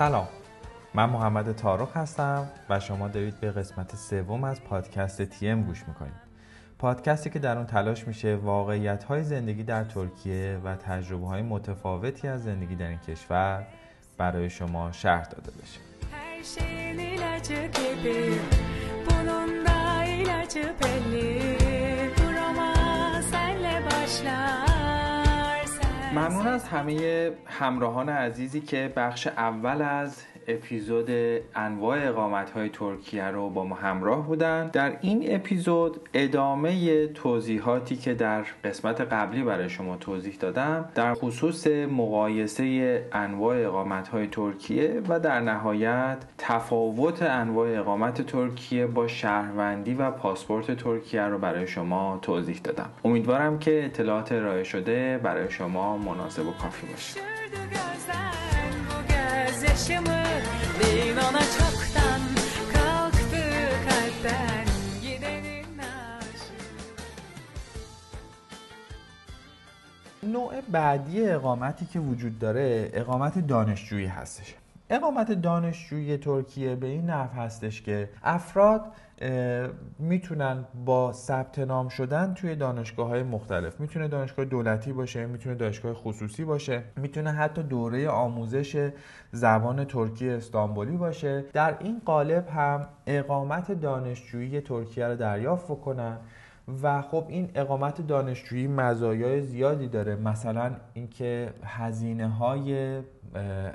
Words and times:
سلام. 0.00 0.28
من 0.94 1.10
محمد 1.10 1.52
تارخ 1.52 1.96
هستم 1.96 2.48
و 2.68 2.80
شما 2.80 3.08
دارید 3.08 3.40
به 3.40 3.50
قسمت 3.50 3.96
سوم 3.96 4.44
از 4.44 4.64
پادکست 4.64 5.22
تیم 5.22 5.62
گوش 5.62 5.84
می‌کنید. 5.88 6.12
پادکستی 6.78 7.30
که 7.30 7.38
در 7.38 7.56
اون 7.56 7.66
تلاش 7.66 8.06
میشه 8.06 8.36
واقعیت 8.36 9.04
های 9.04 9.22
زندگی 9.22 9.62
در 9.62 9.84
ترکیه 9.84 10.60
و 10.64 10.76
تجربه 10.76 11.26
های 11.26 11.42
متفاوتی 11.42 12.28
از 12.28 12.44
زندگی 12.44 12.74
در 12.74 12.88
این 12.88 12.98
کشور 12.98 13.66
برای 14.18 14.50
شما 14.50 14.92
شرح 14.92 15.24
داده 15.24 15.52
بشه. 15.62 15.80
şeyin 16.56 16.98
ilacı 16.98 17.66
gibi 17.78 18.34
ilacı 20.06 20.74
belli 20.80 21.59
ممنون 26.12 26.46
از 26.46 26.64
همه 26.68 27.30
همراهان 27.46 28.08
عزیزی 28.08 28.60
که 28.60 28.92
بخش 28.96 29.26
اول 29.26 29.82
از 29.82 30.22
اپیزود 30.54 31.10
انواع 31.54 32.08
اقامت 32.08 32.50
های 32.50 32.68
ترکیه 32.68 33.24
رو 33.24 33.50
با 33.50 33.64
ما 33.64 33.74
همراه 33.74 34.26
بودن. 34.26 34.68
در 34.68 34.96
این 35.00 35.34
اپیزود 35.34 36.00
ادامه 36.14 37.06
توضیحاتی 37.06 37.96
که 37.96 38.14
در 38.14 38.44
قسمت 38.64 39.00
قبلی 39.00 39.42
برای 39.42 39.68
شما 39.68 39.96
توضیح 39.96 40.36
دادم 40.40 40.88
در 40.94 41.14
خصوص 41.14 41.66
مقایسه 41.66 43.04
انواع 43.12 43.66
اقامت 43.66 44.08
های 44.08 44.26
ترکیه 44.26 45.02
و 45.08 45.20
در 45.20 45.40
نهایت 45.40 46.16
تفاوت 46.38 47.22
انواع 47.22 47.78
اقامت 47.78 48.22
ترکیه 48.22 48.86
با 48.86 49.08
شهروندی 49.08 49.94
و 49.94 50.10
پاسپورت 50.10 50.76
ترکیه 50.76 51.22
رو 51.22 51.38
برای 51.38 51.66
شما 51.66 52.18
توضیح 52.22 52.60
dادم 52.64 52.90
امیدوارم 53.04 53.58
که 53.58 53.84
اطلاعات 53.84 54.32
ارائه 54.32 54.64
شده 54.64 55.20
برای 55.22 55.50
شما 55.50 55.98
مناسب 55.98 56.46
و 56.46 56.52
کافی 56.52 56.86
باشه. 56.86 57.20
نوع 70.22 70.60
بعدی 70.60 71.28
اقامتی 71.28 71.86
که 71.86 72.00
وجود 72.00 72.38
داره 72.38 72.90
اقامت 72.94 73.38
دانشجویی 73.38 74.06
هستش. 74.06 74.54
اقامت 74.90 75.32
دانشجویی 75.32 76.16
ترکیه 76.16 76.74
به 76.74 76.86
این 76.86 77.10
نحو 77.10 77.40
هستش 77.40 77.82
که 77.82 78.08
افراد 78.22 78.92
می‌تونن 79.98 80.64
با 80.84 81.12
ثبت 81.12 81.58
نام 81.58 81.88
شدن 81.88 82.34
توی 82.34 82.56
دانشگاه 82.56 83.08
های 83.08 83.22
مختلف. 83.22 83.80
می‌تونه 83.80 84.08
دانشگاه 84.08 84.44
دولتی 84.44 84.92
باشه 84.92 85.26
می‌تونه 85.26 85.54
دانشگاه 85.54 85.94
خصوصی 85.94 86.44
باشه 86.44 86.82
می‌تونه 86.96 87.30
حتی 87.30 87.62
دوره 87.62 88.08
آموزش 88.08 88.90
زبان 89.32 89.84
ترکی 89.84 90.30
استانبولی 90.30 90.96
باشه. 90.96 91.44
در 91.52 91.76
این 91.80 92.02
قالب 92.04 92.48
هم 92.48 92.86
اقامت 93.06 93.72
دانشجویی 93.72 94.60
ترکیه 94.60 95.06
رو 95.06 95.16
دریافت 95.16 95.64
بکنن 95.64 96.16
و 96.82 97.02
خب 97.02 97.24
این 97.28 97.50
اقامت 97.54 98.06
دانشجویی 98.06 98.66
مزایای 98.66 99.42
زیادی 99.42 99.88
داره. 99.88 100.16
مثلا 100.16 100.70
اینکه 100.94 101.52
هزینه 101.64 102.28
های 102.28 103.00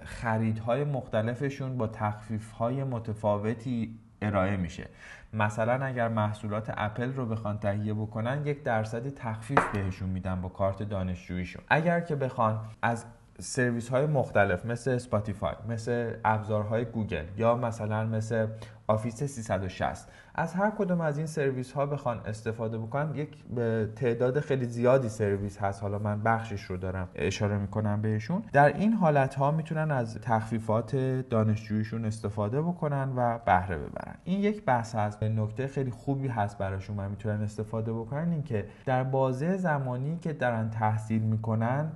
خریدهای 0.03 0.83
مختلفشون 0.83 1.77
با 1.77 1.87
تخفیف 1.87 2.51
های 2.51 2.83
متفاوتی 2.83 3.99
ارائه 4.25 4.57
میشه. 4.57 4.87
مثلا 5.33 5.85
اگر 5.85 6.07
محصولات 6.07 6.73
اپل 6.77 7.13
رو 7.13 7.25
بخوان 7.25 7.57
تهیه 7.57 7.93
بکنن 7.93 8.45
یک 8.45 8.63
درصدی 8.63 9.11
تخفیف 9.11 9.59
بهشون 9.73 10.09
میدن 10.09 10.41
با 10.41 10.49
کارت 10.49 10.83
دانشجوییشون. 10.83 11.63
اگر 11.69 11.99
که 11.99 12.15
بخوان 12.15 12.59
از 12.81 13.05
سرویس 13.39 13.89
های 13.89 14.05
مختلف 14.05 14.65
مثل 14.65 14.91
اسپاتیفای 14.91 15.55
مثل 15.69 16.13
ابزارهای 16.25 16.85
گوگل 16.85 17.25
یا 17.37 17.55
مثلا 17.55 18.05
مثل 18.05 18.47
آفیس 18.87 19.23
360 19.23 20.07
از 20.37 20.53
هر 20.53 20.71
کدوم 20.77 21.01
از 21.01 21.17
این 21.17 21.27
سرویس 21.27 21.71
ها 21.71 21.85
بخوان 21.85 22.19
استفاده 22.25 22.77
بکنن 22.77 23.15
یک 23.15 23.29
تعداد 23.95 24.39
خیلی 24.39 24.65
زیادی 24.65 25.09
سرویس 25.09 25.57
هست. 25.57 25.81
حالا 25.81 25.99
من 25.99 26.23
بخشش 26.23 26.61
رو 26.61 26.77
دارم 26.77 27.07
اشاره 27.15 27.57
می‌کنم 27.57 28.01
بهشون. 28.01 28.43
در 28.53 28.77
این 28.77 28.93
حالت 28.93 29.35
ها 29.35 29.51
می‌تونن 29.51 29.91
از 29.91 30.17
تخفیفات 30.21 30.95
دانشجویشون 31.29 32.05
استفاده 32.05 32.61
بکنن 32.61 33.13
و 33.15 33.39
بهره 33.45 33.77
ببرن. 33.77 34.15
این 34.23 34.39
یک 34.39 34.65
بحث 34.65 34.95
هست. 34.95 35.23
نکته 35.23 35.67
خیلی 35.67 35.91
خوبی 35.91 36.27
هست 36.27 36.57
براشون 36.57 36.99
و 36.99 37.09
می‌تونن 37.09 37.41
استفاده 37.41 37.93
بکنن 37.93 38.31
اینکه 38.31 38.65
در 38.85 39.03
بازه 39.03 39.57
زمانی 39.57 40.17
که 40.21 40.33
دارن 40.33 40.69
تحصیل 40.69 41.21
می‌کنن 41.21 41.91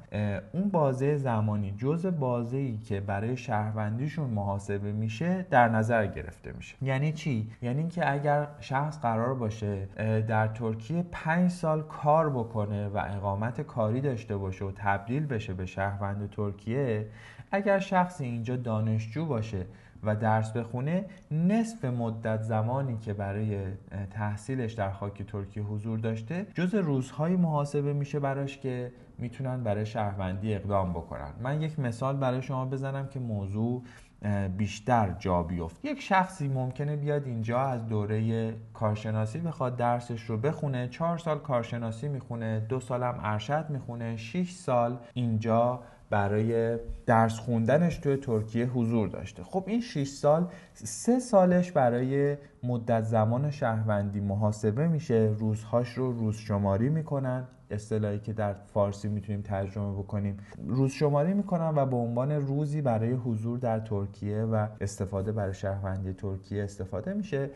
اون 0.51 0.69
بازه 0.69 1.17
زمانی 1.17 1.73
جز 1.77 2.05
بازه 2.05 2.57
ای 2.57 2.77
که 2.77 2.99
برای 2.99 3.37
شهروندیشون 3.37 4.29
محاسبه 4.29 4.91
میشه 4.91 5.45
در 5.49 5.69
نظر 5.69 6.07
گرفته 6.07 6.51
میشه. 6.51 6.75
یعنی 6.81 7.11
چی؟ 7.11 7.51
یعنی 7.61 7.79
اینکه 7.79 8.11
اگر 8.11 8.28
شخص 8.59 8.99
قرار 9.01 9.35
باشه 9.35 9.85
در 10.27 10.47
ترکیه 10.47 11.05
پنج 11.11 11.51
سال 11.51 11.81
کار 11.81 12.29
بکنه 12.29 12.87
و 12.87 13.03
اقامت 13.09 13.61
کاری 13.61 14.01
داشته 14.01 14.37
باشه 14.37 14.65
و 14.65 14.71
تبدیل 14.75 15.25
بشه 15.25 15.53
به 15.53 15.65
شهروند 15.65 16.29
ترکیه 16.29 17.07
اگر 17.51 17.79
شخصی 17.79 18.25
اینجا 18.25 18.55
دانشجو 18.55 19.25
باشه 19.25 19.65
و 20.03 20.15
درس 20.15 20.51
بخونه 20.51 21.05
نصف 21.31 21.85
مدت 21.85 22.41
زمانی 22.41 22.97
که 22.97 23.13
برای 23.13 23.59
تحصیلش 24.11 24.73
در 24.73 24.91
خاک 24.91 25.23
ترکیه 25.23 25.63
حضور 25.63 25.99
داشته 25.99 26.47
جز 26.53 26.75
روزهایی 26.75 27.35
محاسبه 27.35 27.93
میشه 27.93 28.19
براش 28.19 28.57
که 28.57 28.91
می‌تونن 29.17 29.63
برای 29.63 29.85
شهروندی 29.85 30.55
اقدام 30.55 30.93
بکنن. 30.93 31.31
من 31.41 31.61
یک 31.61 31.79
مثال 31.79 32.17
برای 32.17 32.41
شما 32.41 32.65
بزنم 32.65 33.07
که 33.07 33.19
موضوع 33.19 33.83
بیشتر 34.57 35.15
جا 35.19 35.43
بیفت. 35.43 35.85
یک 35.85 36.01
شخصی 36.01 36.47
ممکنه 36.47 36.95
بیاد 36.95 37.25
اینجا 37.27 37.59
از 37.59 37.87
دوره 37.87 38.53
کارشناسی 38.73 39.39
بخواد 39.39 39.75
درسش 39.75 40.21
رو 40.21 40.37
بخونه 40.37 40.87
چهار 40.87 41.17
سال 41.17 41.39
کارشناسی 41.39 42.07
می‌خونه 42.07 42.59
دو 42.59 42.79
سالم 42.79 43.19
ارشد 43.23 43.65
می‌خونه 43.69 44.17
6 44.17 44.51
سال 44.51 44.97
اینجا 45.13 45.79
برای 46.09 46.77
درس 47.05 47.39
خوندنش 47.39 47.97
توی 47.97 48.17
ترکیه 48.17 48.65
حضور 48.65 49.07
داشته. 49.07 49.43
خب 49.43 49.63
این 49.67 49.81
6 49.81 50.07
سال 50.07 50.47
سه 50.73 51.19
سالش 51.19 51.71
برای 51.71 52.37
مدت 52.63 53.03
زمان 53.03 53.51
شهروندی 53.51 54.19
محاسبه 54.19 54.87
میشه. 54.87 55.35
روزهاش 55.39 55.89
رو 55.89 56.11
روز 56.11 56.35
شماری 56.35 56.89
می‌کنن. 56.89 57.47
اصطلاحی 57.71 58.19
که 58.19 58.33
در 58.33 58.53
فارسی 58.53 59.07
می‌تونیم 59.07 59.41
ترجمه 59.41 59.91
بکنیم. 59.91 60.37
روز 60.67 60.91
شماری 60.91 61.33
می‌کنن 61.33 61.73
و 61.75 61.85
به 61.85 61.95
عنوان 61.95 62.31
روزی 62.31 62.81
برای 62.81 63.11
حضور 63.11 63.59
در 63.59 63.79
ترکیه 63.79 64.41
و 64.41 64.67
استفاده 64.81 65.31
برای 65.31 65.53
شهروندی 65.53 66.13
ترکیه 66.13 66.63
استفاده 66.63 67.13
میشه. 67.13 67.49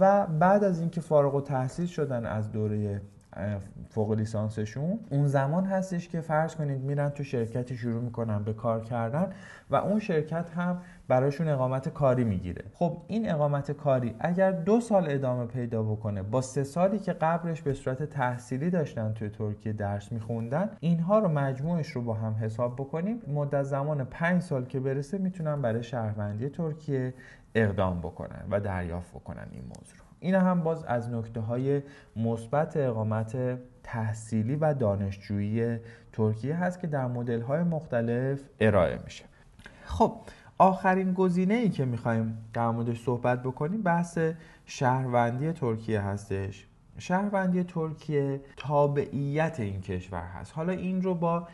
و 0.00 0.26
بعد 0.26 0.64
از 0.64 0.80
اینکه 0.80 1.00
فارغ 1.00 1.34
و 1.34 1.40
تحصیل 1.40 1.86
شدن 1.86 2.26
از 2.26 2.52
دوره 2.52 3.00
فوق 3.88 4.12
لیسانسشون. 4.12 4.98
اون 5.10 5.26
زمان 5.26 5.64
هستش 5.64 6.08
که 6.08 6.20
فرض 6.20 6.54
کنید 6.54 6.80
میرن 6.80 7.08
تو 7.08 7.24
شرکتی 7.24 7.76
شروع 7.76 8.02
می‌کنن 8.02 8.42
به 8.42 8.52
کار 8.52 8.80
کردن 8.80 9.32
و 9.70 9.76
اون 9.76 9.98
شرکت 9.98 10.50
هم 10.50 10.80
براشون 11.08 11.48
اقامت 11.48 11.88
کاری 11.88 12.24
می‌گیره. 12.24 12.64
خب 12.74 13.02
این 13.06 13.30
اقامت 13.30 13.72
کاری 13.72 14.14
اگر 14.20 14.52
دو 14.52 14.80
سال 14.80 15.10
ادامه 15.10 15.46
پیدا 15.46 15.82
بکنه 15.82 16.22
با 16.22 16.40
سه 16.40 16.64
سالی 16.64 16.98
که 16.98 17.12
قبلش 17.12 17.62
به 17.62 17.72
صورت 17.72 18.02
تحصیلی 18.02 18.70
داشتن 18.70 19.12
توی 19.12 19.28
ترکیه 19.28 19.72
درس 19.72 20.12
میخوندن 20.12 20.70
اینها 20.80 21.18
رو 21.18 21.28
مجموعش 21.28 21.88
رو 21.90 22.02
با 22.02 22.14
هم 22.14 22.32
حساب 22.32 22.74
بکنیم 22.74 23.22
مدت 23.28 23.62
زمان 23.62 24.04
پنج 24.04 24.42
سال 24.42 24.64
که 24.64 24.80
برسه 24.80 25.18
می‌تونن 25.18 25.62
برای 25.62 25.82
شهروندی 25.82 26.48
ترکیه 26.48 27.14
اقدام 27.54 27.98
بکنن 27.98 28.44
و 28.50 28.60
دریافت 28.60 29.10
بکنن 29.10 29.46
این 29.52 29.62
موضوع 29.64 29.98
رو. 29.98 30.11
این 30.22 30.34
هم 30.34 30.62
باز 30.62 30.84
از 30.84 31.10
نکته 31.10 31.40
های 31.40 31.82
مثبت 32.16 32.76
اقامت 32.76 33.58
تحصیلی 33.82 34.56
و 34.56 34.74
دانشجویی 34.74 35.78
ترکیه 36.12 36.56
هست 36.56 36.80
که 36.80 36.86
در 36.86 37.06
مدل 37.06 37.40
های 37.40 37.62
مختلف 37.62 38.40
ارائه 38.60 38.98
میشه. 39.04 39.24
خب 39.84 40.12
آخرین 40.58 41.12
گزینه 41.12 41.54
ای 41.54 41.68
که 41.68 41.84
می‌خوایم 41.84 42.38
در 42.52 42.70
موردش 42.70 43.02
صحبت 43.02 43.42
بکنیم 43.42 43.82
بحث 43.82 44.18
شهروندی 44.66 45.52
ترکیه 45.52 46.00
هستش. 46.00 46.66
شهروندی 46.98 47.64
ترکیه 47.64 48.40
تابعیت 48.56 49.60
این 49.60 49.80
کشور 49.80 50.22
هست. 50.22 50.52
حالا 50.54 50.72
این 50.72 51.02
رو 51.02 51.14
با 51.14 51.48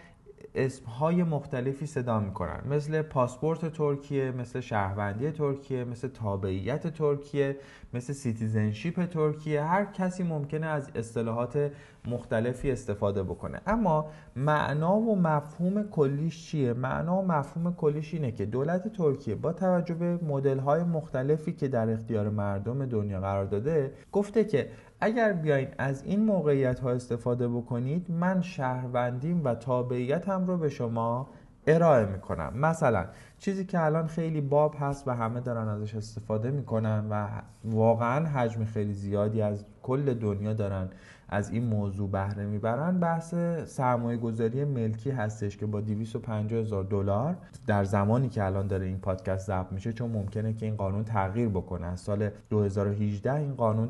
اسمهای 0.55 1.23
مختلفی 1.23 1.87
صدا 1.87 2.21
می‌کنن. 2.21 2.61
مثل 2.71 3.03
پاسپورت 3.03 3.73
ترکیه 3.73 4.31
مثل 4.31 4.61
شهروندی 4.61 5.31
ترکیه 5.31 5.85
مثل 5.85 6.09
تابعیت 6.09 6.87
ترکیه 6.87 7.57
مثل 7.95 8.13
citizenship 8.13 9.05
ترکیه. 9.05 9.63
هر 9.63 9.85
کسی 9.85 10.23
ممکنه 10.23 10.67
از 10.67 10.91
اصطلاحات 10.95 11.71
مختلفی 12.05 12.71
استفاده 12.71 13.23
بکنه. 13.23 13.61
اما 13.67 14.11
معنا 14.37 14.97
و 14.97 15.19
مفهوم 15.19 15.83
کلیش 15.83 16.47
چیه؟ 16.47 16.73
معنا 16.73 17.17
و 17.17 17.27
مفهوم 17.27 17.75
کلیش 17.75 18.15
اینه 18.15 18.33
که 18.33 18.47
دولت 18.47 18.93
ترکیه 18.93 19.35
با 19.35 19.53
توجه 19.53 19.95
به 19.95 20.19
مدل 20.25 20.59
های 20.59 20.83
مختلفی 20.83 21.53
که 21.53 21.69
در 21.69 21.91
اختیار 21.91 22.29
مردم 22.29 22.87
دنیا 22.87 23.21
قرار 23.21 23.45
داده 23.45 23.93
گفته 24.13 24.45
که 24.45 24.71
اگر 25.01 25.33
بیاین 25.33 25.69
از 25.79 26.05
این 26.05 26.25
موقعیت 26.25 26.81
ها 26.81 26.91
استفاده 26.91 27.49
بکنید 27.49 28.11
من 28.11 28.41
شهروندیم 28.41 29.45
و 29.45 29.55
تابعیتم 29.55 30.47
رو 30.47 30.59
به 30.59 30.69
شما 30.69 31.29
ارائه 31.67 32.07
می‌کنم. 32.07 32.53
مثلا 32.57 33.07
چیزی 33.39 33.65
که 33.65 33.85
الان 33.85 34.07
خیلی 34.07 34.41
باب 34.41 34.75
هست 34.81 35.09
و 35.09 35.11
همه 35.11 35.41
دارن 35.41 35.69
ازش 35.69 35.95
استفاده 35.95 36.51
می‌کنن 36.51 37.07
و 37.11 37.29
واقعا 37.65 38.27
حجم 38.27 38.65
خیلی 38.65 38.93
زیادی 38.93 39.43
از 39.43 39.65
کل 39.83 40.15
دنیا 40.15 40.53
دارن 40.55 40.89
از 41.29 41.51
این 41.51 41.65
موضوع 41.65 42.11
بهره 42.11 42.47
می‌برن 42.47 43.01
بحث 43.01 43.35
سرمایه 43.67 44.19
گذاری 44.19 44.65
ملکی 44.65 45.11
هستش 45.11 45.57
که 45.57 45.67
با 45.67 45.81
250 45.81 46.61
هزار 46.61 46.85
دلار 46.85 47.37
در 47.67 47.85
زمانی 47.85 48.29
که 48.29 48.45
الان 48.45 48.67
داره 48.67 48.87
این 48.87 48.99
پادکست 48.99 49.47
ضبط 49.47 49.73
میشه 49.73 49.93
چون 49.93 50.11
ممکنه 50.11 50.53
که 50.53 50.67
این 50.67 50.77
قانون 50.77 51.05
تغییر 51.05 51.49
بکنه. 51.49 51.87
از 51.87 52.01
سال 52.01 52.31
2018 52.51 53.35
این 53.35 53.55
قانون 53.55 53.89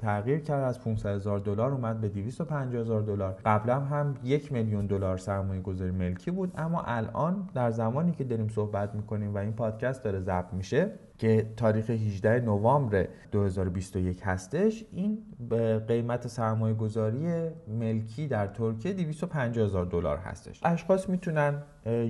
تغییر 0.00 0.38
کرد 0.38 0.64
از 0.64 0.80
500 0.80 1.08
هزار 1.08 1.38
دلار 1.38 1.72
اومد 1.72 2.00
به 2.00 2.08
250 2.08 2.80
هزار 2.80 3.02
دلار. 3.02 3.36
قبلا 3.44 3.80
هم 3.80 4.14
یک 4.24 4.52
میلیون 4.52 4.86
دلار 4.86 5.18
سرمایه 5.18 5.60
گذاری 5.60 5.90
ملکی 5.90 6.30
بود 6.30 6.52
اما 6.56 6.82
الان 6.82 7.48
در 7.54 7.70
زمانی 7.70 8.12
که 8.12 8.24
داریم 8.24 8.48
صحبت 8.48 8.94
می‌کنیم 8.94 9.34
و 9.34 9.38
این 9.38 9.52
پادکست 9.52 10.04
داره 10.04 10.20
ضبط 10.20 10.52
میشه 10.52 10.90
که 11.20 11.46
تاریخ 11.56 11.90
18 11.90 12.40
نوامبر 12.40 13.08
2021 13.32 14.20
هستش 14.24 14.84
این 14.92 15.18
به 15.48 15.78
قیمت 15.78 16.26
سرمایه 16.26 16.74
گذاری 16.74 17.48
ملکی 17.68 18.28
در 18.28 18.46
ترکیه 18.46 18.92
250 18.92 19.64
هزار 19.64 19.86
دلار 19.86 20.18
هستش. 20.18 20.60
اشخاص 20.64 21.08
می‌تونن 21.08 21.62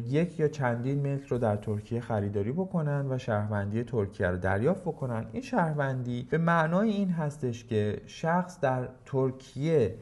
یک 0.09 0.41
یا 0.41 0.49
چندین 0.49 1.01
ملک 1.01 1.27
رو 1.27 1.39
در 1.39 1.57
ترکیه 1.57 2.01
خریداری 2.01 2.53
بکنن 2.53 3.07
و 3.11 3.19
شهروندی 3.19 3.85
ترکیه 3.85 4.27
رو 4.27 4.37
دریافت 4.37 4.83
بکنن. 4.83 5.27
این 5.33 5.43
شهروندی 5.43 6.27
به 6.31 6.39
معنای 6.39 6.91
این 6.91 7.11
هستش 7.11 7.65
که 7.65 8.01
شخص 8.07 8.61
در 8.61 8.89
ترکیه 9.07 9.95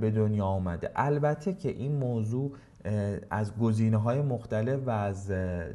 به 0.00 0.10
دنیا 0.10 0.44
آمده. 0.44 0.90
البته 0.96 1.52
که 1.52 1.68
این 1.68 1.92
موضوع 1.92 2.52
از 3.30 3.56
گزینه 3.56 3.96
های 3.96 4.22
مختلف 4.22 4.80
و 4.86 4.90
از 4.90 5.30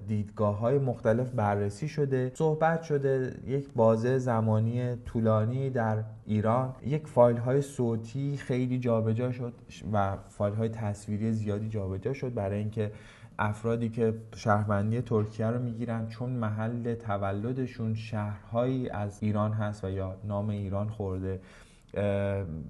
دیدگاه 0.08 0.60
های 0.60 0.78
مختلف 0.78 1.32
بررسی 1.32 1.88
شده 1.88 2.32
صحبت 2.36 2.84
شده. 2.84 3.34
یک 3.48 3.70
بازه 3.76 4.18
زمانی 4.18 4.96
طولانی 4.96 5.70
در 5.70 6.04
ایران. 6.26 6.76
یک 6.86 7.08
فایل 7.08 7.38
های 7.38 7.62
صوتی 7.62 8.38
خیلی 8.38 8.80
جابجا 8.80 9.32
شد 9.32 9.54
و 9.94 10.18
فایل 10.30 10.54
های 10.54 10.70
تصویری 10.70 11.32
زیادی 11.32 11.70
جابجا 11.70 12.14
شد 12.14 12.34
برای 12.34 12.60
اینکه 12.60 12.92
افرادی 13.40 13.90
که 13.90 14.14
شهروندی 14.36 15.02
ترکیه 15.02 15.48
رو 15.48 15.60
می‌گیرن 15.60 16.08
چون 16.08 16.30
محل 16.30 16.96
تولدشون 16.96 17.94
شهرهایی 17.94 18.90
از 18.90 19.18
ایران 19.22 19.52
هست 19.52 19.84
و 19.84 19.90
یا 19.90 20.16
نام 20.24 20.50
ایران 20.50 20.90
خورده. 20.90 21.40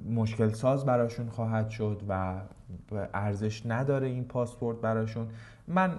مشکل 0.10 0.50
ساز 0.50 0.86
براشون 0.86 1.30
خواهد 1.30 1.70
شد 1.70 2.02
و 2.10 2.42
ارزش 3.14 3.66
نداره 3.66 4.08
این 4.08 4.24
پاسپورت 4.24 4.78
براشون. 4.78 5.28
من 5.68 5.92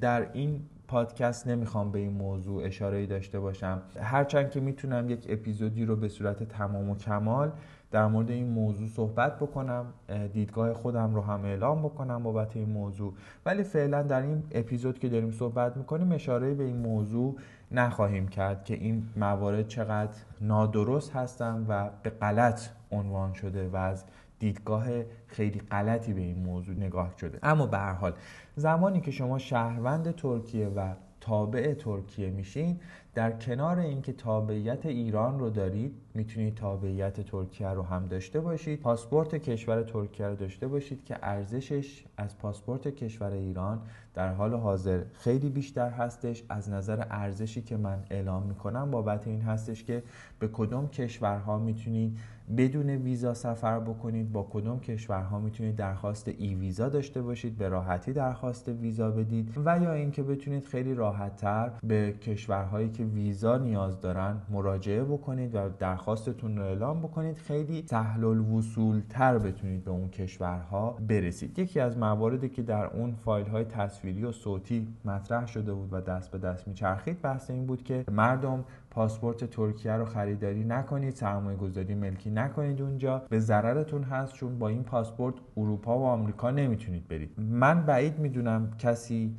در 0.00 0.32
این 0.32 0.60
پادکست 0.88 1.48
نمی‌خوام 1.48 1.92
به 1.92 1.98
این 1.98 2.12
موضوع 2.12 2.64
اشاره 2.64 3.06
داشته 3.06 3.40
باشم. 3.40 3.82
هرچند 4.00 4.50
که 4.50 4.60
می‌تونم 4.60 5.10
یک 5.10 5.26
اپیزودی 5.28 5.84
رو 5.84 5.96
به 5.96 6.08
صورت 6.08 6.42
تمام 6.42 6.90
و 6.90 6.96
کمال 6.96 7.52
در 7.90 8.06
مورد 8.06 8.30
این 8.30 8.48
موضوع 8.48 8.88
صحبت 8.88 9.36
بکنم 9.36 9.86
دیدگاه 10.32 10.72
خودم 10.72 11.14
رو 11.14 11.20
هم 11.20 11.44
اعلام 11.44 11.82
بکنم 11.82 12.22
بابت 12.22 12.56
این 12.56 12.68
موضوع. 12.68 13.14
ولی 13.46 13.62
فعلا 13.62 14.02
در 14.02 14.22
این 14.22 14.42
اپیزود 14.50 14.98
که 14.98 15.08
داریم 15.08 15.30
صحبت 15.30 15.76
می‌کنیم 15.76 16.12
اشاره 16.12 16.54
به 16.54 16.64
این 16.64 16.76
موضوع 16.76 17.36
نخواهیم 17.72 18.28
کرد 18.28 18.64
که 18.64 18.74
این 18.74 19.08
موارد 19.16 19.68
چقدر 19.68 20.16
نادرست 20.40 21.12
هستن 21.12 21.66
و 21.68 21.90
به 22.02 22.10
غلط 22.10 22.60
عنوان 22.90 23.32
شده 23.32 23.68
و 23.68 23.76
از 23.76 24.04
دیدگاه 24.38 24.86
خیلی 25.26 25.60
غلطی 25.60 26.12
به 26.12 26.20
این 26.20 26.38
موضوع 26.38 26.76
نگاه 26.76 27.14
شده. 27.20 27.38
اما 27.42 27.66
به 27.66 27.78
هر 27.78 27.92
حال 27.92 28.12
زمانی 28.56 29.00
که 29.00 29.10
شما 29.10 29.38
شهروند 29.38 30.14
ترکیه 30.14 30.68
و 30.68 30.94
تابع 31.20 31.74
ترکیه 31.74 32.30
میشین 32.30 32.80
در 33.14 33.32
کنار 33.32 33.78
اینکه 33.78 34.12
تابعیت 34.12 34.86
ایران 34.86 35.38
رو 35.38 35.50
دارید 35.50 35.94
می‌تونید 36.14 36.54
تابعیت 36.54 37.20
ترکیه 37.20 37.68
رو 37.68 37.82
هم 37.82 38.06
داشته 38.06 38.40
باشید. 38.40 38.80
پاسپورت 38.80 39.34
کشور 39.34 39.82
ترکیه 39.82 40.26
رو 40.26 40.36
داشته 40.36 40.68
باشید 40.68 41.04
که 41.04 41.16
ارزشش 41.22 42.04
از 42.16 42.38
پاسپورت 42.38 42.88
کشور 42.88 43.32
ایران 43.32 43.80
در 44.14 44.32
حال 44.32 44.54
حاضر 44.54 45.02
خیلی 45.12 45.48
بیشتر 45.48 45.90
هستش. 45.90 46.44
از 46.48 46.70
نظر 46.70 47.04
ارزشی 47.10 47.62
که 47.62 47.76
من 47.76 48.04
اعلام 48.10 48.42
می‌کنم 48.42 48.90
بابت 48.90 49.26
این 49.26 49.40
هستش 49.40 49.84
که 49.84 50.02
به 50.38 50.48
کدوم 50.52 50.88
کشورها 50.88 51.58
می‌تونید 51.58 52.18
بدون 52.56 52.90
ویزا 52.90 53.34
سفر 53.34 53.80
بکنید 53.80 54.32
با 54.32 54.48
کدوم 54.50 54.80
کشورها 54.80 55.38
می‌تونید 55.38 55.76
درخواست 55.76 56.28
ای 56.28 56.54
ویزا 56.54 56.88
داشته 56.88 57.22
باشید 57.22 57.58
به 57.58 57.68
راحتی 57.68 58.12
درخواست 58.12 58.68
ویزا 58.68 59.10
بدید 59.10 59.52
و 59.64 59.78
یا 59.78 59.92
اینکه 59.92 60.22
بتونید 60.22 60.64
خیلی 60.64 60.94
راحتتر 60.94 61.70
به 61.82 62.12
کشورهایی 62.12 62.90
که 62.90 63.01
ویزا 63.02 63.56
نیاز 63.58 64.00
دارن 64.00 64.36
مراجعه 64.50 65.04
بکنید 65.04 65.54
و 65.54 65.68
درخواستتون 65.78 66.56
رو 66.56 66.62
اعلام 66.62 67.00
بکنید 67.00 67.36
خیلی 67.36 67.84
سهل 67.90 68.24
الوصول 68.24 69.02
تر 69.08 69.38
بتونید 69.38 69.84
به 69.84 69.90
اون 69.90 70.08
کشورها 70.08 70.96
برسید. 71.08 71.58
یکی 71.58 71.80
از 71.80 71.98
مواردی 71.98 72.48
که 72.48 72.62
در 72.62 72.86
اون 72.86 73.12
فایل 73.12 73.46
های 73.46 73.64
تصویری 73.64 74.24
و 74.24 74.32
صوتی 74.32 74.88
مطرح 75.04 75.46
شده 75.46 75.72
بود 75.72 75.92
و 75.92 76.00
دست 76.00 76.30
به 76.30 76.38
دست 76.38 76.68
میچرخید 76.68 77.22
بحث 77.22 77.50
این 77.50 77.66
بود 77.66 77.82
که 77.82 78.04
مردم 78.10 78.64
پاسپورت 78.90 79.44
ترکیه 79.44 79.92
رو 79.92 80.04
خریداری 80.04 80.64
نکنید 80.64 81.14
سرمایه 81.14 81.56
گذاری 81.56 81.94
ملکی 81.94 82.30
نکنید 82.30 82.82
اونجا. 82.82 83.22
به 83.28 83.38
ضررتون 83.38 84.02
هست 84.02 84.34
چون 84.34 84.58
با 84.58 84.68
این 84.68 84.82
پاسپورت 84.82 85.34
اروپا 85.56 85.98
و 85.98 86.04
آمریکا 86.04 86.50
نمی‌تونید 86.50 87.08
برید. 87.08 87.30
من 87.38 87.82
بعید 87.82 88.18
می‌دونم 88.18 88.70
کسی 88.78 89.34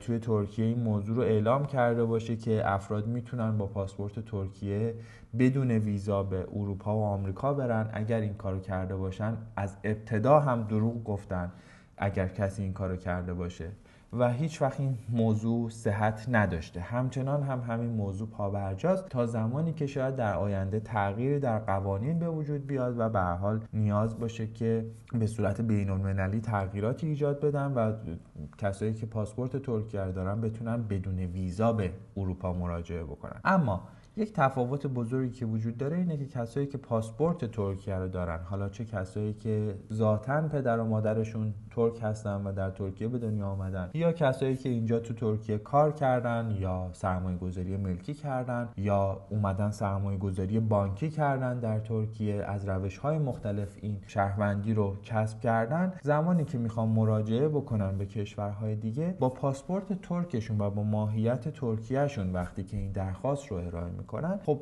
توی 0.00 0.18
ترکیه 0.18 0.64
این 0.64 0.78
موضوع 0.82 1.16
رو 1.16 1.22
اعلام 1.22 1.66
کرده 1.66 2.04
باشه 2.04 2.36
که 2.36 2.70
افراد 2.70 3.06
می‌تونن 3.06 3.58
با 3.58 3.66
پاسپورت 3.66 4.20
ترکیه 4.20 4.94
بدون 5.38 5.70
ویزا 5.70 6.22
به 6.22 6.46
اروپا 6.56 6.96
و 6.96 7.02
آمریکا 7.02 7.54
برن. 7.54 7.90
اگر 7.92 8.20
این 8.20 8.34
کارو 8.34 8.58
کرده 8.58 8.96
باشن 8.96 9.36
از 9.56 9.76
ابتدا 9.84 10.40
هم 10.40 10.62
دروغ 10.62 11.04
گفتن 11.04 11.52
اگر 11.96 12.28
کسی 12.28 12.62
این 12.62 12.72
کارو 12.72 12.96
کرده 12.96 13.34
باشه. 13.34 13.70
و 14.12 14.32
هیچ 14.32 14.62
وقت 14.62 14.80
این 14.80 14.98
موضوع 15.08 15.70
صحت 15.70 16.26
نداشته. 16.28 16.80
همچنان 16.80 17.42
هم 17.42 17.60
همین 17.60 17.90
موضوع 17.90 18.28
پابرجاست 18.28 19.08
تا 19.08 19.26
زمانی 19.26 19.72
که 19.72 19.86
شاید 19.86 20.16
در 20.16 20.34
آینده 20.34 20.80
تغییری 20.80 21.40
در 21.40 21.58
قوانین 21.58 22.18
به 22.18 22.28
وجود 22.28 22.66
بیاد 22.66 22.98
و 22.98 23.08
به 23.08 23.20
حال 23.20 23.60
نیاز 23.72 24.18
باشه 24.18 24.46
که 24.46 24.86
به 25.12 25.26
صورت 25.26 25.60
بین 25.60 25.90
المللی 25.90 26.40
تغییراتی 26.40 27.06
ایجاد 27.06 27.40
بدن 27.40 27.72
و 27.72 27.92
کسایی 28.58 28.94
که 28.94 29.06
پاسپورت 29.06 29.56
ترکیه 29.56 30.12
دارن 30.12 30.40
بتونن 30.40 30.82
بدون 30.82 31.18
ویزا 31.18 31.72
به 31.72 31.92
اروپا 32.16 32.52
مراجعه 32.52 33.04
بکنن. 33.04 33.40
اما 33.44 33.88
یک 34.16 34.32
تفاوت 34.32 34.86
بزرگی 34.86 35.32
که 35.32 35.46
وجود 35.46 35.76
داره 35.76 35.96
اینه 35.96 36.16
که 36.16 36.26
کسایی 36.26 36.66
که 36.66 36.78
پاسپورت 36.78 37.44
ترکیه 37.44 37.94
رو 37.94 38.08
دارن 38.08 38.40
حالا 38.44 38.68
چه 38.68 38.84
کسایی 38.84 39.32
که 39.32 39.74
ذاتا 39.92 40.48
پدر 40.48 40.78
و 40.78 40.84
مادرشون 40.84 41.54
ترک 41.70 42.02
هستن 42.02 42.42
و 42.44 42.52
در 42.52 42.70
ترکیه 42.70 43.08
به 43.08 43.18
دنیا 43.18 43.46
آمدن 43.46 43.90
یا 43.94 44.12
کسایی 44.12 44.56
که 44.56 44.68
اینجا 44.68 44.98
تو 45.00 45.14
ترکیه 45.14 45.58
کار 45.58 45.92
کردن 45.92 46.56
یا 46.60 46.90
سرمایه 46.92 47.36
گذاری 47.38 47.76
ملکی 47.76 48.14
کردن 48.14 48.68
یا 48.76 49.20
اومدن 49.30 49.70
سرمایه 49.70 50.18
گذاری 50.18 50.60
بانکی 50.60 51.10
کردن 51.10 51.60
در 51.60 51.80
ترکیه 51.80 52.44
از 52.44 52.68
روش 52.68 52.98
های 52.98 53.18
مختلف 53.18 53.76
این 53.80 54.00
شهروندی 54.06 54.74
رو 54.74 54.96
کسب 55.02 55.40
کردن 55.40 55.92
زمانی 56.02 56.44
که 56.44 56.58
می‌خوان 56.58 56.88
مراجعه 56.88 57.48
بکنن 57.48 57.98
به 57.98 58.06
کشورهای 58.06 58.76
دیگه 58.76 59.16
با 59.20 59.28
پاسپورت 59.28 60.02
ترکشون 60.02 60.60
و 60.60 60.70
با 60.70 60.82
ماهیت 60.82 61.48
ترکیهشون 61.48 62.32
وقتی 62.32 62.64
که 62.64 62.76
این 62.76 62.92
درخواست 62.92 63.46
رو 63.46 63.56
ارائه 63.56 63.90
می‌کنن. 64.00 64.38
خب 64.46 64.60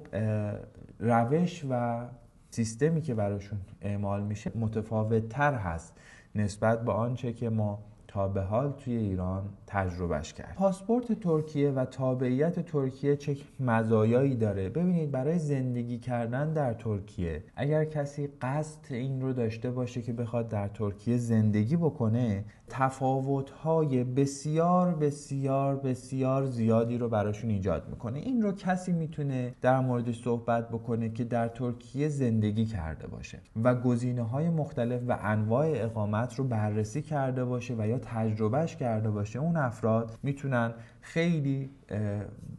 روش 0.99 1.64
و 1.71 2.04
سیستمی 2.50 3.00
که 3.00 3.14
براشون 3.14 3.59
اعمال 3.80 4.23
میشه 4.23 4.52
متفاوت 4.54 5.28
تر 5.28 5.54
هست 5.54 6.00
نسبت 6.35 6.85
به 6.85 6.92
آنچه 6.92 7.33
که 7.33 7.50
ما 7.50 7.85
به 8.27 8.43
حال 8.43 8.73
توی 8.73 8.97
ایران 8.97 9.43
تجربهش 9.67 10.33
کرد. 10.33 10.55
پاسپورت 10.55 11.21
ترکیه 11.21 11.71
و 11.71 11.85
تابعیت 11.85 12.61
ترکیه 12.61 13.17
چه 13.17 13.37
مزایایی 13.61 14.37
داره. 14.37 14.69
ببینید 14.69 15.11
برای 15.11 15.39
زندگی 15.39 15.99
کردن 15.99 16.53
در 16.53 16.75
ترکیه 16.75 17.45
اگر 17.57 17.85
کسی 17.85 18.29
قصد 18.43 18.93
این 18.93 19.21
رو 19.21 19.33
داشته 19.33 19.71
باشه 19.71 20.03
که 20.03 20.13
بخواد 20.13 20.49
در 20.49 20.69
ترکیه 20.69 21.17
زندگی 21.17 21.77
بکنه 21.77 22.45
تفاوت‌های 22.69 24.05
بسیار 24.05 24.95
بسیار 24.95 25.77
بسیار 25.77 26.47
زیادی 26.47 26.99
رو 26.99 27.09
براشون 27.09 27.51
ایجاد 27.51 27.89
می‌کنه. 27.91 28.19
این 28.19 28.43
رو 28.43 28.53
کسی 28.53 28.93
می‌تونه 28.93 29.55
در 29.61 29.81
موردش 29.81 30.23
صحبت 30.23 30.69
بکنه 30.69 31.09
که 31.09 31.25
در 31.25 31.49
ترکیه 31.49 32.09
زندگی 32.09 32.65
کرده 32.67 33.07
باشه 33.07 33.39
و 33.65 33.75
گزینه 33.75 34.23
های 34.23 34.51
مختلف 34.51 35.03
و 35.09 35.19
انواع 35.23 35.67
اقامت 35.75 36.35
رو 36.35 36.45
بررسی 36.45 37.03
کرده 37.03 37.45
باشه 37.45 37.75
و 37.79 37.87
یا 37.87 37.99
تجربهش 38.15 38.77
کرده 38.77 39.11
باشه 39.11 39.38
اون 39.38 39.57
افراد 39.57 40.19
می‌تونن 40.23 40.75
خیلی 41.00 41.71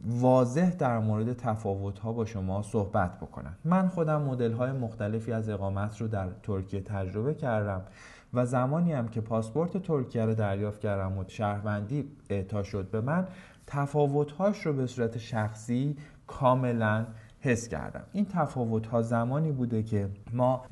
واضح 0.06 0.70
در 0.70 1.00
مورد 1.00 1.34
تفاوت 1.34 2.00
ها 2.00 2.13
با 2.13 2.25
شما 2.25 2.62
صحبت 2.62 3.18
بکنن. 3.18 3.58
من 3.65 3.88
خودم 3.88 4.22
مدل 4.22 4.51
های 4.53 4.72
مختلفی 4.72 5.32
از 5.32 5.50
اقامت 5.50 6.01
رو 6.01 6.08
در 6.08 6.29
ترکیه 6.44 6.82
تجربه 6.82 7.34
کردم 7.34 7.82
و 8.34 8.46
زمانی 8.46 8.94
هم 8.94 9.08
که 9.08 9.22
پاسپورت 9.22 9.77
ترکیه 9.77 10.25
رو 10.25 10.34
دریافت 10.34 10.79
کردم 10.79 11.18
و 11.18 11.24
شهروندی 11.27 12.12
اعطا 12.29 12.63
شد 12.63 12.91
به 12.91 13.01
من 13.01 13.27
تفاوتهاش 13.68 14.65
رو 14.65 14.74
به 14.74 14.88
صورت 14.88 15.18
شخصی 15.18 15.98
کاملا 16.27 17.06
حس 17.41 17.67
کردم. 17.67 18.03
این 18.13 18.25
تفاوت 18.25 18.88
ها 18.88 19.01
زمانی 19.01 19.51
بوده 19.51 19.84
که 19.84 20.10
ما 20.34 20.65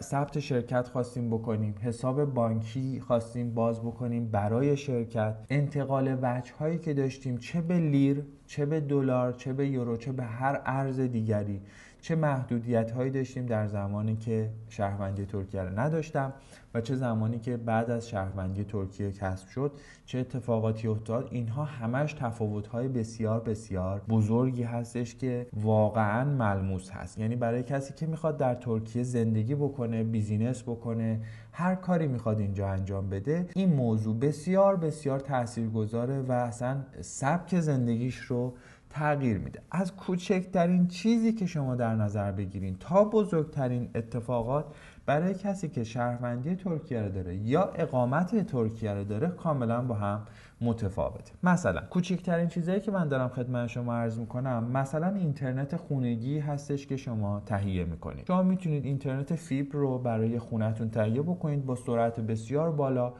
ثبت 0.00 0.38
شرکت 0.38 0.88
خواستیم 0.88 1.30
بکنیم 1.30 1.74
حساب 1.82 2.24
بانکی 2.24 3.00
خواستیم 3.00 3.54
باز 3.54 3.80
بکنیم 3.80 4.28
برای 4.30 4.76
شرکت. 4.76 5.34
انتقال 5.50 6.18
وجه 6.22 6.54
هایی 6.54 6.78
که 6.78 6.94
داشتیم 6.94 7.38
چه 7.38 7.60
به 7.60 7.78
لیر 7.78 8.24
چه 8.46 8.66
به 8.66 8.80
دلار 8.80 9.32
چه 9.32 9.52
به 9.52 9.68
یورو 9.68 9.96
چه 9.96 10.12
به 10.12 10.22
هر 10.22 10.60
ارز 10.66 11.00
دیگری. 11.00 11.60
چه 12.02 12.14
محدودیت 12.14 12.90
هایی 12.90 13.10
داشتیم 13.10 13.46
در 13.46 13.66
زمانی 13.66 14.16
که 14.16 14.50
شهروندی 14.68 15.26
ترکیه 15.26 15.62
رو 15.62 15.78
نداشتم 15.78 16.32
و 16.74 16.80
چه 16.80 16.96
زمانی 16.96 17.38
که 17.38 17.56
بعد 17.56 17.90
از 17.90 18.08
شهروندی 18.08 18.64
ترکیه 18.64 19.12
کسب 19.12 19.48
شد 19.48 19.72
چه 20.06 20.18
اتفاقاتی 20.18 20.88
افتاد. 20.88 21.28
اینها 21.30 21.64
همش 21.64 22.12
تفاوت 22.12 22.66
های 22.66 22.88
بسیار 22.88 23.40
بسیار 23.40 24.02
بزرگی 24.08 24.62
هستش 24.62 25.14
که 25.14 25.46
واقعا 25.52 26.24
ملموس 26.24 26.90
هست. 26.90 27.18
یعنی 27.18 27.36
برای 27.36 27.62
کسی 27.62 27.94
که 27.94 28.06
می‌خواد 28.06 28.36
در 28.36 28.54
ترکیه 28.54 29.02
زندگی 29.02 29.54
بکنه 29.54 30.04
بیزینس 30.04 30.62
بکنه 30.62 31.20
هر 31.52 31.74
کاری 31.74 32.06
می‌خواد 32.06 32.40
اینجا 32.40 32.68
انجام 32.68 33.10
بده 33.10 33.46
این 33.54 33.72
موضوع 33.72 34.18
بسیار 34.18 34.76
بسیار 34.76 35.20
تاثیرگذاره 35.20 36.20
و 36.20 36.32
اصلا 36.32 36.84
سبک 37.00 37.60
زندگیش 37.60 38.16
رو 38.16 38.54
تغییر 38.92 39.38
میده. 39.38 39.60
از 39.70 39.96
کوچکترین 39.96 40.88
چیزی 40.88 41.32
که 41.32 41.46
شما 41.46 41.74
در 41.74 41.94
نظر 41.94 42.32
بگیرین 42.32 42.76
تا 42.80 43.04
بزرگترین 43.04 43.90
اتفاقات 43.94 44.64
برای 45.06 45.34
کسی 45.34 45.68
که 45.68 45.84
شهروندی 45.84 46.54
ترکیه 46.54 47.02
رو 47.02 47.08
داره 47.08 47.36
یا 47.36 47.70
اقامت 47.74 48.46
ترکیه 48.46 48.94
رو 48.94 49.04
داره 49.04 49.28
کاملا 49.28 49.82
با 49.82 49.94
هم 49.94 50.22
متفاوته. 50.60 51.32
مثلا 51.42 51.80
کوچکترین 51.80 52.48
چیزهایی 52.48 52.80
که 52.80 52.90
من 52.90 53.08
دارم 53.08 53.28
خدمت 53.28 53.66
شما 53.66 53.94
عرض 53.94 54.18
می‌کنم 54.18 54.64
مثلا 54.64 55.08
اینترنت 55.08 55.76
خونگی 55.76 56.38
هستش 56.38 56.86
که 56.86 56.96
شما 56.96 57.42
تهیه 57.46 57.84
می‌کنید. 57.84 58.26
شما 58.26 58.42
می‌تونید 58.42 58.84
اینترنت 58.84 59.34
فیبر 59.34 59.78
رو 59.78 59.98
برای 59.98 60.38
خونتون 60.38 60.90
تهیه 60.90 61.22
بکنید 61.22 61.66
با 61.66 61.74
سرعت 61.74 62.20
بسیار 62.20 62.72
بالا 62.72 63.12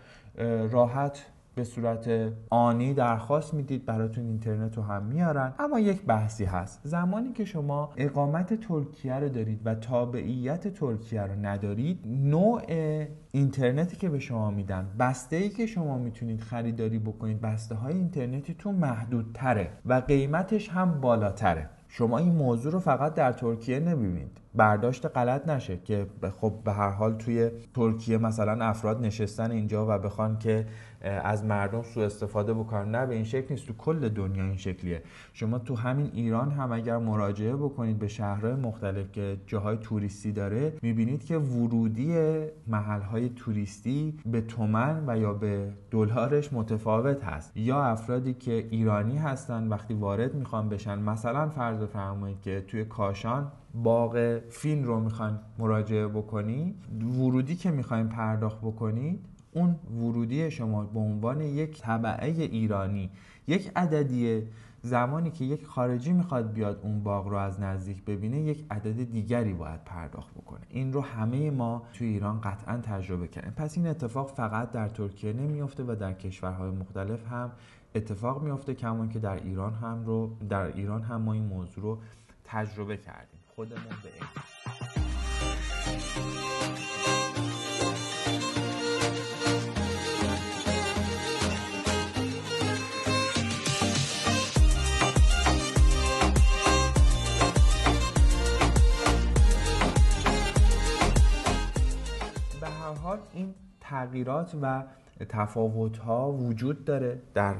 راحت 0.71 1.26
به 1.55 1.65
صورت 1.65 2.33
آنی 2.51 2.95
درخواست 2.95 3.55
می‌دید 3.55 3.87
براتون 3.87 4.27
اینترنت 4.27 4.77
رو 4.77 4.83
هم 4.83 5.03
میارن. 5.03 5.55
اما 5.59 5.81
یک 5.81 6.03
بحثی 6.03 6.45
هست. 6.45 6.81
زمانی 6.85 7.33
که 7.33 7.45
شما 7.45 7.91
اقامت 7.97 8.61
ترکیه 8.61 9.15
رو 9.15 9.29
دارید 9.29 9.61
و 9.65 9.75
تابعیت 9.75 10.69
ترکیه 10.69 11.23
رو 11.23 11.35
ندارید 11.43 12.01
نوع 12.07 12.63
اینترنتی 13.33 13.97
که 13.97 14.09
به 14.09 14.19
شما 14.19 14.51
میدن 14.51 14.87
بسته 14.99 15.37
ای 15.37 15.49
که 15.49 15.67
شما 15.67 15.99
می‌تونید 15.99 16.41
خریداری 16.41 16.99
بکنید 16.99 17.41
بسته 17.41 17.75
های 17.75 17.95
اینترنتیتون 17.95 18.75
محدودتره 18.75 19.71
و 19.87 19.95
قیمتش 19.95 20.69
هم 20.69 21.01
بالاتره. 21.01 21.69
شما 21.89 22.19
این 22.19 22.33
موضوع 22.35 22.73
رو 22.73 22.81
فقط 22.81 23.15
در 23.15 23.33
ترکیه 23.33 23.81
نبینید 23.81 24.39
برداشت 24.55 25.07
غلط 25.07 25.49
نشه 25.49 25.77
که 25.77 26.07
خب 26.41 26.53
به 26.65 26.73
هر 26.73 26.91
حال 26.91 27.15
توی 27.15 27.51
ترکیه 27.75 28.19
مثلا 28.19 28.65
افراد 28.65 29.01
نشستن 29.01 29.51
اینجا 29.51 29.87
و 29.89 29.99
بخوان 29.99 30.39
که 30.39 30.67
از 31.03 31.45
مردم 31.45 31.83
سوء 31.83 32.05
استفاده 32.05 32.55
بکنن. 32.55 32.91
نه 32.91 33.07
به 33.07 33.15
این 33.15 33.25
شکل 33.25 33.47
نیست. 33.51 33.67
تو 33.67 33.73
کل 33.73 34.09
دنیا 34.09 34.45
این 34.45 34.57
شکلیه. 34.57 35.03
شما 35.33 35.59
تو 35.59 35.75
همین 35.75 36.11
ایران 36.15 36.51
هم 36.51 36.73
اگر 36.73 36.99
مراجعه 36.99 37.57
بکنید 37.57 37.99
به 37.99 38.09
شهرهای 38.09 38.55
مختلف 38.55 39.13
که 39.13 39.37
جاهای 39.47 39.77
توریستی 39.77 40.33
داره 40.33 40.73
می‌بینید 40.83 41.25
که 41.25 41.37
ورودی 41.39 42.17
محلهای 42.67 43.29
توریستی 43.29 44.19
به 44.27 44.41
تومن 44.41 45.05
و 45.07 45.19
یا 45.19 45.33
به 45.33 45.73
دلارش 45.91 46.53
متفاوت 46.53 47.25
هست. 47.25 47.57
یا 47.57 47.83
افرادی 47.83 48.35
که 48.35 48.53
ایرانی 48.71 49.19
هستن 49.19 49.69
وقتی 49.69 49.95
وارد 49.95 50.35
می‌خوان 50.35 50.69
بشن. 50.69 50.99
مثلا 50.99 51.49
فرض 51.49 51.83
فرمایید 51.83 52.41
که 52.41 52.65
توی 52.69 52.85
کاشان 52.85 53.53
باغ 53.75 54.39
فین 54.49 54.85
رو 54.85 55.01
می‌خواین 55.01 55.39
مراجعه 55.59 56.09
بکنید 56.09 56.75
ورودی 57.19 57.57
که 57.57 57.71
می‌خواین 57.71 58.09
پرداخت 58.09 58.59
بکنید 58.59 59.27
اون 59.53 59.75
ورودی 59.75 60.51
شما 60.51 60.85
به 60.85 61.01
عنوان 61.01 61.41
یک 61.41 61.81
طبعه 61.81 62.31
ایرانی 62.31 63.11
یک 63.47 63.71
عددیه. 63.77 64.47
زمانی 64.85 65.31
که 65.31 65.45
یک 65.45 65.67
خارجی 65.67 66.13
می‌خواد 66.13 66.53
بیاد 66.53 66.81
اون 66.83 67.03
باغ 67.03 67.29
رو 67.29 67.37
از 67.37 67.61
نزدیک 67.61 68.05
ببینه 68.05 68.41
یک 68.41 68.65
عدد 68.71 69.11
دیگری 69.11 69.53
باید 69.53 69.85
پرداخت 69.85 70.35
بکنه. 70.35 70.61
این 70.71 70.93
رو 70.93 71.01
همه 71.01 71.51
ما 71.51 71.83
توی 71.93 72.07
ایران 72.07 72.41
قطعا 72.41 72.77
تجربه 72.77 73.29
کردیم. 73.29 73.53
پس 73.57 73.77
این 73.77 73.87
اتفاق 73.87 74.31
فقط 74.31 74.71
در 74.71 74.89
ترکیه 74.89 75.33
نمیافته 75.33 75.83
و 75.83 75.97
در 76.01 76.13
کشورهای 76.13 76.71
مختلف 76.71 77.27
هم 77.27 77.53
اتفاق 77.95 78.43
میافته 78.43 78.75
کمان 78.75 79.09
که 79.09 79.19
در 79.19 79.37
ایران 79.37 79.75
هم 79.75 80.05
رو 80.07 80.37
در 80.49 80.77
ایران 80.77 81.03
هم 81.03 81.23
ما 81.23 81.33
این 81.33 81.45
موضوع 81.45 81.85
رو 81.85 81.99
تجربه 82.45 82.97
کردیم. 82.97 83.41
خودمون 83.57 83.85
به 84.03 84.09
این. 84.15 84.27
تغییرات 104.07 104.57
و 104.63 104.85
تفاوت 105.29 105.99
ها 105.99 106.33
وجود 106.33 106.85
داره 106.85 107.19
در 107.35 107.55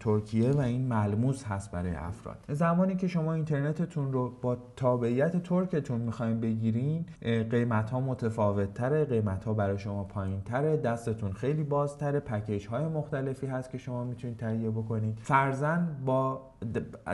ترکیه 0.00 0.50
و 0.50 0.58
این 0.58 0.88
ملموس 0.88 1.44
هست 1.44 1.70
برای 1.70 1.94
افراد. 1.94 2.36
زمانی 2.48 2.96
که 2.96 3.08
شما 3.08 3.34
اینترنتتون 3.34 4.12
رو 4.12 4.30
با 4.42 4.56
تابعیت 4.76 5.42
ترکتون 5.42 6.00
می‌خواین 6.00 6.40
بگیرین 6.40 7.04
قیمت 7.50 7.90
ها 7.90 8.00
متفاوت 8.00 8.74
تره 8.74 9.04
قیمت 9.04 9.44
ها 9.44 9.54
برای 9.54 9.78
شما 9.78 10.04
پایین 10.04 10.40
تره 10.40 10.76
دستتون 10.76 11.32
خیلی 11.32 11.62
بازتره 11.62 12.20
پکیج 12.20 12.66
های 12.66 12.84
مختلفی 12.84 13.46
هست 13.46 13.70
که 13.70 13.78
شما 13.78 14.04
می‌تونید 14.04 14.36
تهیه 14.36 14.70
بکنید 14.70 15.18
فرزن 15.22 15.96
با 16.06 16.51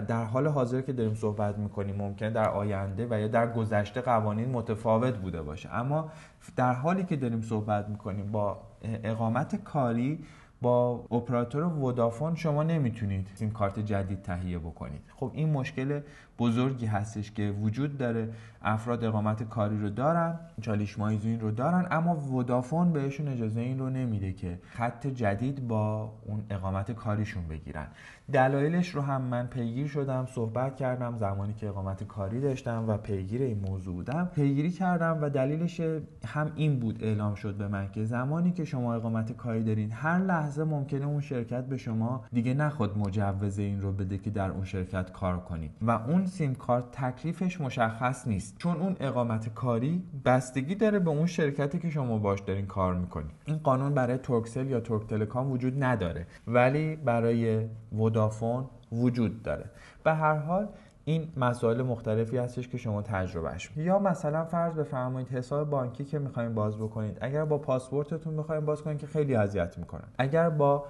در 0.08 0.24
حال 0.24 0.46
حاضر 0.46 0.80
که 0.80 0.92
داریم 0.92 1.14
صحبت 1.14 1.58
می‌کنیم 1.58 1.96
ممکن 1.96 2.32
در 2.32 2.48
آینده 2.48 3.06
و 3.10 3.20
یا 3.20 3.28
در 3.28 3.52
گذشته 3.52 4.00
قوانین 4.00 4.48
متفاوت 4.48 5.14
بوده 5.14 5.42
باشه. 5.42 5.74
اما 5.74 6.10
در 6.56 6.72
حالی 6.72 7.04
که 7.04 7.16
داریم 7.16 7.42
صحبت 7.42 7.88
می‌کنیم 7.88 8.32
با 8.32 8.60
اقامت 8.82 9.64
کاری 9.64 10.18
با 10.62 11.04
اپراتور 11.10 11.62
ودافون 11.62 12.34
شما 12.34 12.62
نمی‌تونید 12.62 13.28
سیم 13.34 13.50
کارت 13.50 13.78
جدید 13.78 14.22
تهیه 14.22 14.58
بکنید. 14.58 15.02
خب 15.16 15.30
این 15.34 15.50
مشکل 15.50 16.00
بزرگی 16.38 16.86
هستش 16.86 17.32
که 17.32 17.54
وجود 17.62 17.98
داره. 17.98 18.28
افراد 18.62 19.04
اقامت 19.04 19.42
کاری 19.42 19.78
رو 19.78 19.90
دارن 19.90 20.38
چالیش 20.60 20.98
مایزین 20.98 21.40
رو 21.40 21.50
دارن 21.50 21.86
اما 21.90 22.16
ودافون 22.16 22.92
بهشون 22.92 23.28
اجازه 23.28 23.60
این 23.60 23.78
رو 23.78 23.90
نمیده 23.90 24.32
که 24.32 24.58
خط 24.62 25.06
جدید 25.06 25.68
با 25.68 26.12
اون 26.26 26.44
اقامت 26.50 26.92
کاریشون 26.92 27.48
بگیرن. 27.48 27.86
دلایلش 28.32 28.88
رو 28.88 29.02
هم 29.02 29.22
من 29.22 29.46
پیگیر 29.46 29.86
شدم 29.86 30.26
صحبت 30.26 30.76
کردم 30.76 31.16
زمانی 31.18 31.54
که 31.54 31.68
اقامت 31.68 32.04
کاری 32.04 32.40
داشتم 32.40 32.84
و 32.88 32.96
پیگیر 32.96 33.42
این 33.42 33.58
موضوع 33.58 33.94
بودم. 33.94 34.30
پیگیری 34.34 34.70
کردم 34.70 35.18
و 35.22 35.30
دلیلش 35.30 35.80
هم 36.26 36.52
این 36.56 36.78
بود 36.78 37.04
اعلام 37.04 37.34
شد 37.34 37.54
به 37.54 37.68
من 37.68 37.90
که 37.90 38.04
زمانی 38.04 38.52
که 38.52 38.64
شما 38.64 38.94
اقامت 38.94 39.32
کاری 39.32 39.62
دارین 39.62 39.92
هر 39.92 40.18
لحظه 40.18 40.64
ممکنه 40.64 41.06
اون 41.06 41.20
شرکت 41.20 41.64
به 41.64 41.76
شما 41.76 42.24
دیگه 42.32 42.54
نخود 42.54 42.98
مجوز 42.98 43.58
این 43.58 43.82
رو 43.82 43.92
بده 43.92 44.18
که 44.18 44.30
در 44.30 44.50
اون 44.50 44.64
شرکت 44.64 45.12
کار 45.12 45.40
کنید. 45.40 45.70
و 45.82 45.90
اون 45.90 46.26
سیم 46.28 46.54
کارت 46.54 46.84
تکلیفش 46.92 47.60
مشخص 47.60 48.26
نیست. 48.26 48.58
چون 48.58 48.76
اون 48.76 48.96
اقامت 49.00 49.54
کاری 49.54 50.02
بستگی 50.24 50.74
داره 50.74 50.98
به 50.98 51.10
اون 51.10 51.26
شرکتی 51.26 51.78
که 51.78 51.90
شما 51.90 52.18
باش 52.18 52.40
دارین 52.40 52.66
کار 52.66 52.94
می‌کنید 52.94 53.30
این 53.44 53.58
قانون 53.58 53.94
برای 53.94 54.18
ترکسل 54.18 54.66
یا 54.66 54.80
ترک 54.80 55.06
تلکام 55.06 55.52
وجود 55.52 55.84
نداره. 55.84 56.26
ولی 56.46 56.96
برای 56.96 57.66
ودافون 57.92 58.64
وجود 58.92 59.42
داره. 59.42 59.64
به 60.04 60.14
هر 60.14 60.34
حال 60.34 60.68
این 61.04 61.28
مسائل 61.36 61.82
مختلفی 61.82 62.38
هستش 62.38 62.68
که 62.68 62.78
شما 62.78 63.02
تجربهش 63.02 63.70
یا 63.76 63.98
مثلا 63.98 64.44
فرض 64.44 64.74
بفرمایید 64.74 65.28
حساب 65.28 65.70
بانکی 65.70 66.04
که 66.04 66.18
می‌خواین 66.18 66.54
باز 66.54 66.76
بکنید. 66.76 67.18
اگر 67.20 67.44
با 67.44 67.58
پاسپورتتون 67.58 68.36
بخواید 68.36 68.64
باز 68.64 68.82
کنید 68.82 68.98
که 68.98 69.06
خیلی 69.06 69.34
اذیت 69.34 69.78
می‌کنن. 69.78 70.08
اگر 70.18 70.50
با 70.50 70.84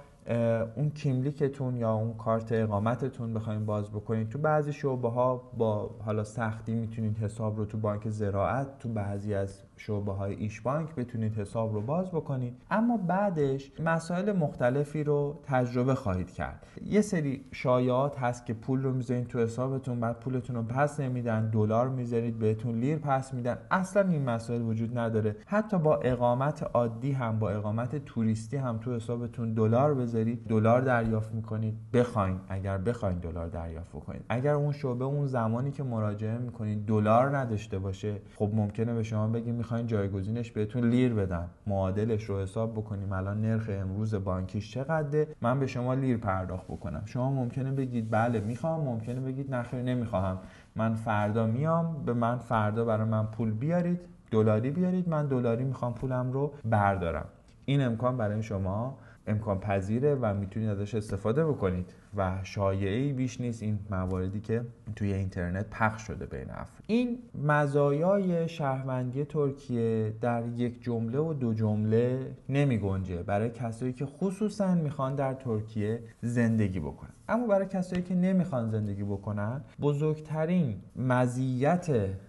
اون 0.75 0.89
کیملیکتون 0.89 1.77
یا 1.77 1.93
اون 1.93 2.13
کارت 2.13 2.51
اقامتتون 2.51 3.33
بخواید 3.33 3.65
باز 3.65 3.91
بکنید 3.91 4.29
تو 4.29 4.39
بعضی 4.39 4.73
شعبه 4.73 5.09
ها 5.09 5.51
با 5.57 5.95
حالا 6.05 6.23
سختی 6.23 6.73
می‌تونید 6.73 7.17
حساب 7.17 7.57
رو 7.57 7.65
تو 7.65 7.77
بانک 7.77 8.09
زراعت 8.09 8.79
تو 8.79 8.89
بعضی 8.89 9.33
از 9.33 9.63
شعبه 9.79 10.11
های 10.11 10.33
ایش 10.33 10.61
بانک 10.61 10.95
بتونید 10.95 11.35
حساب 11.35 11.73
رو 11.73 11.81
باز 11.81 12.11
بکنید. 12.11 12.61
اما 12.71 12.97
بعدش 12.97 13.71
مسائل 13.79 14.31
مختلفی 14.31 15.03
رو 15.03 15.39
تجربه 15.43 15.95
خواهید 15.95 16.31
کرد. 16.31 16.67
یه 16.85 17.01
سری 17.01 17.45
شایعات 17.51 18.19
هست 18.19 18.45
که 18.45 18.53
پول 18.53 18.83
رو 18.83 18.93
می‌ذارید 18.93 19.27
تو 19.27 19.39
حسابتون 19.39 19.99
بعد 19.99 20.19
پولتون 20.19 20.55
رو 20.55 20.63
پس 20.63 20.99
نمیدن 20.99 21.49
دلار 21.49 21.89
می‌ذارید 21.89 22.39
بهتون 22.39 22.75
لیر 22.75 22.97
پس 22.97 23.33
میدن. 23.33 23.57
اصلا 23.71 24.09
این 24.09 24.29
مسائل 24.29 24.61
وجود 24.61 24.97
نداره. 24.97 25.35
حتی 25.45 25.77
با 25.77 25.95
اقامت 25.95 26.63
عادی 26.73 27.11
هم 27.11 27.39
با 27.39 27.49
اقامت 27.49 28.05
توریستی 28.05 28.57
هم 28.57 28.77
تو 28.77 28.95
حسابتون 28.95 29.53
دلار 29.53 29.93
بذارید 29.93 30.47
دلار 30.47 30.81
دریافت 30.81 31.33
می‌کنید. 31.33 31.77
بخواین. 31.93 32.39
اگر 32.49 32.77
بخواین 32.77 33.17
دلار 33.17 33.47
دریافت 33.47 33.91
کنید 33.91 34.25
اگر 34.29 34.53
اون 34.53 34.71
شعبه 34.71 35.05
اون 35.05 35.27
زمانی 35.27 35.71
که 35.71 35.83
مراجعه 35.83 36.37
می‌کنید 36.37 36.85
دلار 36.85 37.37
نداشته 37.37 37.79
باشه 37.79 38.21
خب 38.35 38.51
ممکنه 38.53 38.93
به 38.93 39.03
شما 39.03 39.27
بگیم 39.27 39.55
می‌خواین 39.69 39.87
جایگزینش 39.87 40.51
بهتون 40.51 40.89
لیر 40.89 41.13
بدن. 41.13 41.47
معادلش 41.67 42.23
رو 42.23 42.39
حساب 42.39 42.73
بکنیم. 42.73 43.13
الان 43.13 43.41
نرخ 43.41 43.69
امروز 43.73 44.15
بانکیش 44.15 44.73
چقدره؟ 44.73 45.27
من 45.41 45.59
به 45.59 45.67
شما 45.67 45.93
لیر 45.93 46.17
پرداخت 46.17 46.67
بکنم. 46.67 47.01
شما 47.05 47.31
ممکنه 47.31 47.71
بگید 47.71 48.11
بله 48.11 48.39
می‌خوام. 48.39 48.81
ممکنه 48.81 49.19
بگید 49.19 49.55
نخیر 49.55 49.81
نمی‌خواهم. 49.81 50.37
من 50.75 50.93
فردا 50.93 51.47
میام. 51.47 52.03
به 52.05 52.13
من 52.13 52.37
فردا 52.37 52.85
برای 52.85 53.07
من 53.07 53.25
پول 53.25 53.51
بیارید. 53.51 53.99
دلاری 54.31 54.69
بیارید. 54.69 55.09
من 55.09 55.27
دلاری 55.27 55.63
می‌خوام 55.63 55.93
پولم 55.93 56.31
رو 56.31 56.53
بردارم. 56.65 57.25
این 57.65 57.81
امکان 57.81 58.17
برای 58.17 58.43
شما 58.43 58.97
امکان 59.27 59.59
پذیره 59.59 60.15
و 60.15 60.33
می‌تونید 60.33 60.69
ازش 60.69 60.95
استفاده 60.95 61.45
بکنید. 61.45 61.93
و 62.17 62.37
شایعی 62.43 63.13
بیش 63.13 63.41
نیست 63.41 63.63
این 63.63 63.79
مواردی 63.89 64.39
که 64.39 64.65
توی 64.95 65.13
اینترنت 65.13 65.65
پخش 65.69 66.01
شده 66.01 66.25
بین 66.25 66.49
افراد 66.49 66.83
این 66.87 67.19
مزایای 67.43 68.49
شهروندی 68.49 69.25
ترکیه 69.25 70.13
در 70.21 70.43
یک 70.47 70.83
جمله 70.83 71.19
و 71.19 71.33
دو 71.33 71.53
جمله 71.53 72.35
نمی 72.49 72.77
گنجه 72.77 73.23
برای 73.23 73.49
کسایی 73.49 73.93
که 73.93 74.05
خصوصا 74.05 74.75
می‌خوان 74.75 75.15
در 75.15 75.33
ترکیه 75.33 76.03
زندگی 76.21 76.79
بکنن. 76.79 77.13
اما 77.29 77.47
برای 77.47 77.65
کسایی 77.65 78.01
که 78.01 78.15
نمی‌خوان 78.15 78.69
زندگی 78.69 79.03
بکنن 79.03 79.61
بزرگترین 79.81 80.75
مزیت 80.95 81.87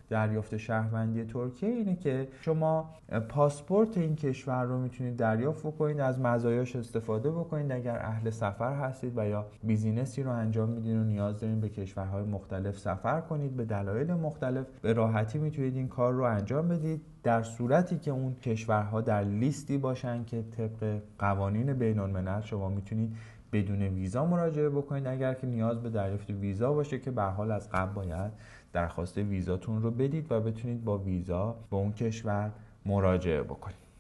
دریافت 0.09 0.57
شهروندی 0.57 1.25
ترکیه 1.25 1.69
اینه 1.69 1.97
که 1.97 2.29
شما 2.41 2.91
پاسپورت 3.29 3.99
این 3.99 4.17
کشور 4.17 4.65
رو 4.65 4.79
می‌تونید 4.79 5.17
دریافت 5.17 5.67
بکنید 5.67 6.01
از 6.01 6.21
مزایاش 6.21 6.77
استفاده 6.77 7.31
بکنید. 7.31 7.73
اگر 7.73 7.99
اهل 7.99 8.31
سفر 8.31 8.75
هستید 8.75 9.19
و 9.19 9.29
یا 9.29 9.47
بیزینسی 9.65 10.23
رو 10.23 10.31
انجام 10.31 10.69
میدین 10.69 11.01
و 11.01 11.05
نیاز 11.05 11.41
دارین 11.41 11.61
به 11.61 11.69
کشورهای 11.69 12.25
مختلف 12.25 12.79
سفر 12.79 13.21
کنید 13.21 13.57
به 13.57 13.65
دلایل 13.65 14.13
مختلف 14.13 14.67
به 14.83 14.93
راحتی 14.93 15.39
می‌تونید 15.39 15.77
این 15.77 15.89
کار 15.89 16.13
رو 16.13 16.23
انجام 16.23 16.69
بدید. 16.69 17.03
در 17.23 17.43
صورتی 17.43 17.99
که 17.99 18.11
اون 18.11 18.35
کشورها 18.35 19.01
در 19.01 19.25
لیستی 19.25 19.79
باشن 19.79 20.25
که 20.25 20.45
طبق 20.57 20.99
قوانین 21.19 21.73
بین 21.73 21.99
الملل 21.99 22.41
شما 22.41 22.69
می‌تونید 22.69 23.17
بدون 23.53 23.83
ویزا 23.83 24.27
مراجعه 24.27 24.69
بکنید 24.69 25.07
اگر 25.07 25.35
که 25.35 25.47
نیاز 25.47 25.83
به 25.83 25.91
دریافت 25.91 26.31
ویزا 26.31 26.73
باشه 26.73 26.99
که 26.99 27.11
به 27.11 27.23
حال 27.23 27.51
از 27.51 27.71
قبل 27.71 27.93
باید 27.93 28.33
درخواست 28.73 29.19
ویزاتون 29.19 29.83
رو 29.83 29.91
بدید 29.91 30.33
و 30.33 30.41
بتونید 30.41 30.85
با 30.85 30.99
ویزا 30.99 31.57
به 31.71 31.77
اون 31.77 31.93
کشور 31.93 32.51
مراجعه 32.87 33.43
بکنید 33.43 33.91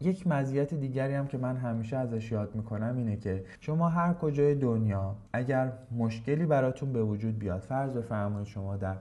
یک 0.00 0.26
مزیت 0.26 0.74
دیگری 0.74 1.14
هم 1.14 1.26
که 1.26 1.38
من 1.38 1.56
همیشه 1.56 1.96
ازش 1.96 2.32
یاد 2.32 2.54
می‌کنم 2.54 2.96
اینه 2.96 3.16
که 3.16 3.44
شما 3.60 3.88
هر 3.88 4.14
کجای 4.14 4.54
دنیا 4.54 5.16
اگر 5.32 5.72
مشکلی 5.96 6.46
براتون 6.46 6.92
به 6.92 7.02
وجود 7.02 7.38
بیاد 7.38 7.60
فرض 7.60 7.96
بفرمایید 7.96 8.46
شما 8.46 8.76
در 8.76 8.96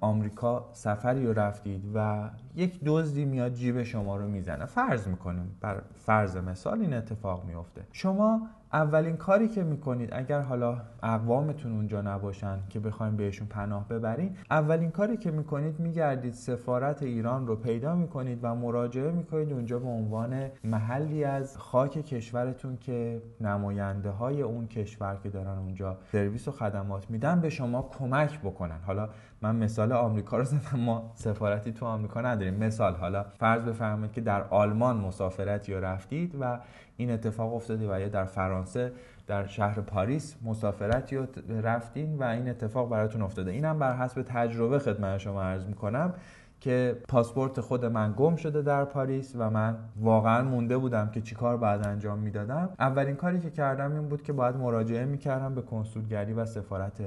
آمریکا 0.00 0.68
سفری 0.72 1.26
رو 1.26 1.32
رفتید 1.32 1.84
و 1.94 2.30
یک 2.58 2.80
دزدی 2.84 3.24
میاد 3.24 3.52
جیب 3.52 3.82
شما 3.82 4.16
رو 4.16 4.28
می‌زنه. 4.28 4.66
فرض 4.66 5.08
می‌کنیم 5.08 5.56
بر 5.60 5.82
فرض 5.96 6.36
مثال 6.36 6.80
این 6.80 6.94
اتفاق 6.94 7.44
میفته 7.44 7.82
شما 7.92 8.48
اولین 8.72 9.16
کاری 9.16 9.48
که 9.48 9.62
می‌کنید 9.64 10.08
اگر 10.12 10.40
حالا 10.40 10.80
اقوامتون 11.02 11.72
اونجا 11.72 12.00
نباشن 12.00 12.58
که 12.68 12.80
بخوایم 12.80 13.16
بهشون 13.16 13.46
پناه 13.46 13.88
ببرین 13.88 14.36
اولین 14.50 14.90
کاری 14.90 15.16
که 15.16 15.30
می‌کنید 15.30 15.80
میگردید 15.80 16.32
سفارت 16.32 17.02
ایران 17.02 17.46
رو 17.46 17.56
پیدا 17.56 17.94
می‌کنید 17.94 18.38
و 18.42 18.54
مراجعه 18.54 19.10
می‌کنید 19.10 19.52
اونجا 19.52 19.78
به 19.78 19.88
عنوان 19.88 20.50
محلی 20.64 21.24
از 21.24 21.58
خاک 21.58 21.90
کشورتون 21.90 22.76
که 22.76 23.22
نماینده 23.40 24.10
های 24.10 24.42
اون 24.42 24.66
کشور 24.66 25.16
که 25.22 25.28
دارن 25.28 25.58
اونجا 25.58 25.98
سرویس 26.12 26.48
و 26.48 26.50
خدمات 26.50 27.10
میدن 27.10 27.40
به 27.40 27.50
شما 27.50 27.90
کمک 27.98 28.40
بکنن. 28.40 28.78
حالا 28.86 29.08
من 29.42 29.56
مثال 29.56 29.92
آمریکا 29.92 30.36
رو 30.36 30.44
زدم 30.44 30.80
ما 30.80 31.12
سفارتی 31.14 31.72
تو 31.72 31.86
آمریکا 31.86 32.20
نداریم. 32.20 32.54
مثال 32.54 32.94
حالا 32.94 33.24
فرض 33.38 33.62
بفرمایید 33.62 34.12
که 34.12 34.20
در 34.20 34.42
آلمان 34.42 34.96
مسافرتی 34.96 35.74
رو 35.74 35.84
رفتید 35.84 36.34
و 36.40 36.58
این 36.96 37.10
اتفاق 37.10 37.54
افتاده 37.54 37.94
و 37.94 38.00
یا 38.00 38.08
در 38.08 38.24
فرانسه 38.24 38.92
در 39.26 39.46
شهر 39.46 39.80
پاریس 39.80 40.36
مسافرتی 40.44 41.16
رو 41.16 41.26
رفتین 41.62 42.18
و 42.18 42.22
این 42.22 42.48
اتفاق 42.48 42.90
براتون 42.90 43.22
افتاده. 43.22 43.50
اینم 43.50 43.78
بر 43.78 43.96
حسب 43.96 44.22
تجربه 44.22 44.78
خدمت 44.78 45.18
شما 45.18 45.42
عرض 45.42 45.66
می‌کنم. 45.66 46.14
که 46.60 46.96
پاسپورت 47.08 47.60
خود 47.60 47.84
من 47.84 48.14
گم 48.16 48.36
شده 48.36 48.62
در 48.62 48.84
پاریس 48.84 49.34
و 49.38 49.50
من 49.50 49.76
واقعا 50.00 50.42
مونده 50.42 50.78
بودم 50.78 51.10
که 51.10 51.20
چیکار 51.20 51.56
باید 51.56 51.86
انجام 51.86 52.18
می‌دادم. 52.18 52.68
اولین 52.78 53.16
کاری 53.16 53.40
که 53.40 53.50
کردم 53.50 53.92
این 53.92 54.08
بود 54.08 54.22
که 54.22 54.32
باید 54.32 54.56
مراجعه 54.56 55.04
می‌کردم 55.04 55.54
به 55.54 55.62
کنسولگری 55.62 56.32
و 56.32 56.44
سفارت 56.44 57.00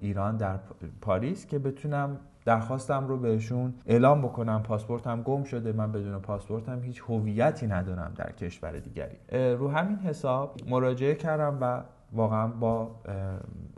ایران 0.00 0.36
در 0.36 0.58
پاریس 1.00 1.46
که 1.46 1.58
بتونم 1.58 2.16
درخواستم 2.44 3.06
رو 3.06 3.18
بهشون 3.18 3.74
اعلام 3.86 4.22
بکنم 4.22 4.62
پاسپورتم 4.62 5.22
گم 5.22 5.44
شده 5.44 5.72
من 5.72 5.92
بدون 5.92 6.18
پاسپورتم 6.18 6.82
هیچ 6.82 7.02
هویتی 7.08 7.66
ندارم 7.66 8.12
در 8.16 8.32
کشور 8.32 8.78
دیگری. 8.78 9.16
رو 9.54 9.70
همین 9.70 9.96
حساب 9.96 10.56
مراجعه 10.68 11.14
کردم 11.14 11.58
و 11.60 11.82
واقعا 12.12 12.46
با 12.46 12.90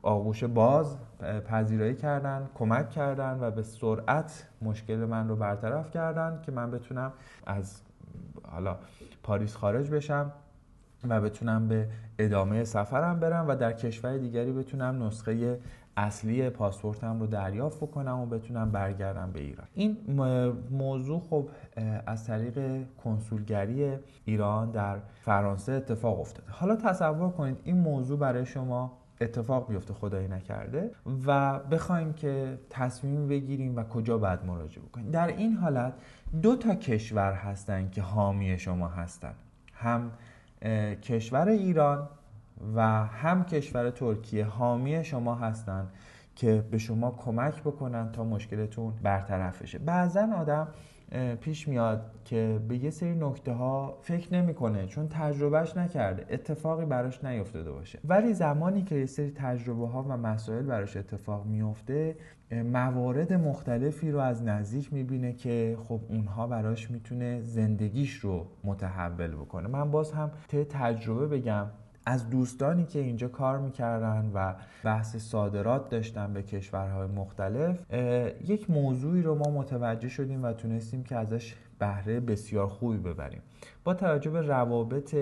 آغوش 0.02 0.44
باز 0.44 0.96
پذیرایی 1.48 1.94
کردن 1.94 2.48
کمک 2.54 2.90
کردن 2.90 3.38
و 3.40 3.50
به 3.50 3.62
سرعت 3.62 4.48
مشکل 4.62 4.96
من 4.96 5.28
رو 5.28 5.36
برطرف 5.36 5.90
کردن 5.90 6.40
که 6.42 6.52
من 6.52 6.70
بتونم 6.70 7.12
از 7.46 7.80
حالا 8.50 8.76
پاریس 9.22 9.56
خارج 9.56 9.90
بشم 9.90 10.32
و 11.08 11.20
بتونم 11.20 11.68
به 11.68 11.88
ادامه 12.18 12.64
سفرم 12.64 13.20
برم 13.20 13.48
و 13.48 13.56
در 13.56 13.72
کشور 13.72 14.18
دیگری 14.18 14.52
بتونم 14.52 15.02
نسخه 15.02 15.58
اصلی 15.96 16.50
پاسپورتم 16.50 17.20
رو 17.20 17.26
دریافت 17.26 17.80
بکنم 17.80 18.20
و 18.20 18.26
بتونم 18.26 18.70
برگردم 18.70 19.32
به 19.32 19.40
ایران. 19.40 19.66
این 19.74 19.96
موضوع 20.70 21.20
خب 21.20 21.48
از 22.06 22.26
طریق 22.26 22.86
کنسولگری 23.04 23.96
ایران 24.24 24.70
در 24.70 24.98
فرانسه 25.20 25.72
اتفاق 25.72 26.20
افتاده. 26.20 26.52
حالا 26.52 26.76
تصور 26.76 27.30
کنید 27.30 27.56
این 27.64 27.78
موضوع 27.78 28.18
برای 28.18 28.46
شما 28.46 28.98
اتفاق 29.20 29.68
بیفته 29.68 29.94
خدایی 29.94 30.28
نکرده 30.28 30.90
و 31.26 31.58
بخوایم 31.58 32.12
که 32.12 32.58
تصمیم 32.70 33.28
بگیریم 33.28 33.76
و 33.76 33.84
کجا 33.84 34.18
باید 34.18 34.44
مراجعه 34.44 34.84
بکنیم. 34.84 35.10
در 35.10 35.26
این 35.26 35.52
حالت 35.52 35.92
دو 36.42 36.56
تا 36.56 36.74
کشور 36.74 37.32
هستن 37.32 37.90
که 37.90 38.02
حامی 38.02 38.58
شما 38.58 38.88
هستن. 38.88 39.34
هم 39.74 40.10
کشور 41.02 41.48
ایران 41.48 42.08
و 42.74 43.06
هم 43.06 43.44
کشور 43.44 43.90
ترکیه 43.90 44.44
حامی 44.44 45.04
شما 45.04 45.34
هستن 45.34 45.88
که 46.36 46.64
به 46.70 46.78
شما 46.78 47.10
کمک 47.10 47.62
بکنن 47.62 48.12
تا 48.12 48.24
مشکلتون 48.24 48.92
برطرف 49.02 49.62
بشه. 49.62 49.78
بعضا 49.78 50.28
آدم 50.36 50.68
پیش 51.40 51.68
میاد 51.68 52.10
که 52.24 52.60
به 52.68 52.84
یه 52.84 52.90
سری 52.90 53.14
نکته 53.14 53.52
ها 53.52 53.98
فکر 54.02 54.34
نمی‌کنه 54.34 54.86
چون 54.86 55.08
تجربهش 55.08 55.76
نکرده 55.76 56.26
اتفاقی 56.30 56.84
براش 56.84 57.24
نیفتاده 57.24 57.72
باشه. 57.72 57.98
ولی 58.04 58.34
زمانی 58.34 58.82
که 58.82 58.94
یه 58.94 59.06
سری 59.06 59.30
تجربه 59.30 59.88
ها 59.88 60.02
و 60.02 60.16
مسائل 60.16 60.62
براش 60.62 60.96
اتفاق 60.96 61.46
میفته 61.46 62.16
موارد 62.50 63.32
مختلفی 63.32 64.10
رو 64.10 64.18
از 64.18 64.42
نزدیک 64.42 64.92
می‌بینه 64.92 65.32
که 65.32 65.76
خب 65.88 66.00
اونها 66.08 66.46
براش 66.46 66.90
می‌تونه 66.90 67.42
زندگیش 67.42 68.14
رو 68.14 68.46
متحول 68.64 69.30
بکنه. 69.30 69.68
من 69.68 69.90
باز 69.90 70.12
هم 70.12 70.30
ته 70.48 70.64
تجربه 70.64 71.26
بگم 71.26 71.66
از 72.06 72.30
دوستانی 72.30 72.84
که 72.84 72.98
اینجا 72.98 73.28
کار 73.28 73.58
می‌کردن 73.58 74.30
و 74.34 74.54
بحث 74.84 75.16
صادرات 75.16 75.88
داشتن 75.88 76.32
به 76.32 76.42
کشورهای 76.42 77.06
مختلف 77.06 77.92
یک 78.46 78.70
موضوعی 78.70 79.22
رو 79.22 79.34
ما 79.34 79.50
متوجه 79.50 80.08
شدیم 80.08 80.44
و 80.44 80.52
تونستیم 80.52 81.04
که 81.04 81.16
ازش 81.16 81.54
بهره 81.78 82.20
بسیار 82.20 82.66
خوبی 82.66 82.98
ببریم. 82.98 83.42
با 83.84 83.94
توجه 83.94 84.30
به 84.30 84.40
روابط 84.40 85.16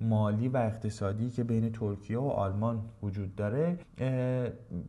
مالی 0.00 0.48
و 0.48 0.56
اقتصادی 0.56 1.30
که 1.30 1.44
بین 1.44 1.72
ترکیه 1.72 2.18
و 2.18 2.28
آلمان 2.28 2.80
وجود 3.02 3.36
داره 3.36 3.78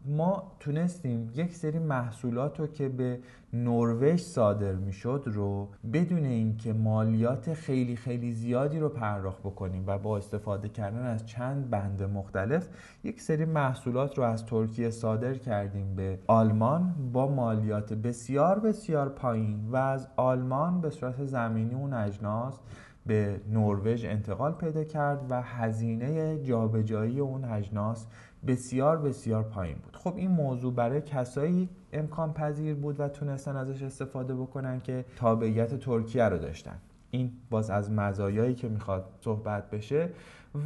ما 0.06 0.52
تونستیم 0.60 1.32
یک 1.36 1.56
سری 1.56 1.80
محصولات 1.80 2.60
رو 2.60 2.68
که 2.68 2.90
به 2.90 3.20
نروژ 3.54 4.22
صادر 4.22 4.74
می‌شد 4.74 5.24
رو 5.26 5.68
بدون 5.94 6.26
اینکه 6.26 6.74
مالیات 6.74 7.54
خیلی 7.54 7.96
خیلی 7.96 8.34
زیادی 8.34 8.80
رو 8.80 8.90
پرداخت 8.90 9.40
بکنیم 9.40 9.84
و 9.88 9.98
با 9.98 10.18
استفاده 10.18 10.70
کردن 10.70 11.06
از 11.06 11.26
چند 11.26 11.70
بند 11.70 12.04
مختلف 12.04 12.70
یک 13.04 13.22
سری 13.22 13.46
محصولات 13.46 14.18
رو 14.18 14.24
از 14.24 14.46
ترکیه 14.46 14.90
صادر 14.90 15.34
کردیم 15.34 15.96
به 15.96 16.20
آلمان 16.28 16.96
با 17.14 17.28
مالیات 17.28 17.94
بسیار 17.94 18.60
بسیار 18.60 19.10
پایین 19.10 19.70
و 19.70 19.76
از 19.76 20.08
آلمان 20.16 20.82
به 20.82 20.90
صورت 20.90 21.26
زمینی 21.26 21.74
اون 21.74 21.94
اجناس 21.94 22.60
به 23.08 23.42
نروژ 23.50 24.06
انتقال 24.06 24.52
پیدا 24.52 24.84
کرد 24.84 25.26
و 25.30 25.42
هزینه 25.42 26.40
جابجایی 26.44 27.20
اون 27.20 27.46
اجناس 27.46 28.08
بسیار 28.48 28.98
بسیار 28.98 29.44
پایین 29.44 29.78
بود. 29.78 29.96
خب 29.96 30.16
این 30.16 30.32
موضوع 30.32 30.74
برای 30.74 31.02
کسایی 31.02 31.70
امکان 31.94 32.34
پذیر 32.34 32.76
بود 32.76 33.00
و 33.00 33.10
تونستن 33.10 33.56
ازش 33.56 33.84
استفاده 33.84 34.36
بکنن 34.36 34.82
که 34.82 35.06
تابعیت 35.16 35.80
ترکیه 35.80 36.24
رو 36.24 36.38
داشتن. 36.38 36.80
این 37.12 37.32
باز 37.50 37.70
از 37.70 37.92
مزایایی 37.92 38.56
که 38.56 38.70
می‌خواد 38.70 39.06
صحبت 39.20 39.70
بشه 39.70 40.10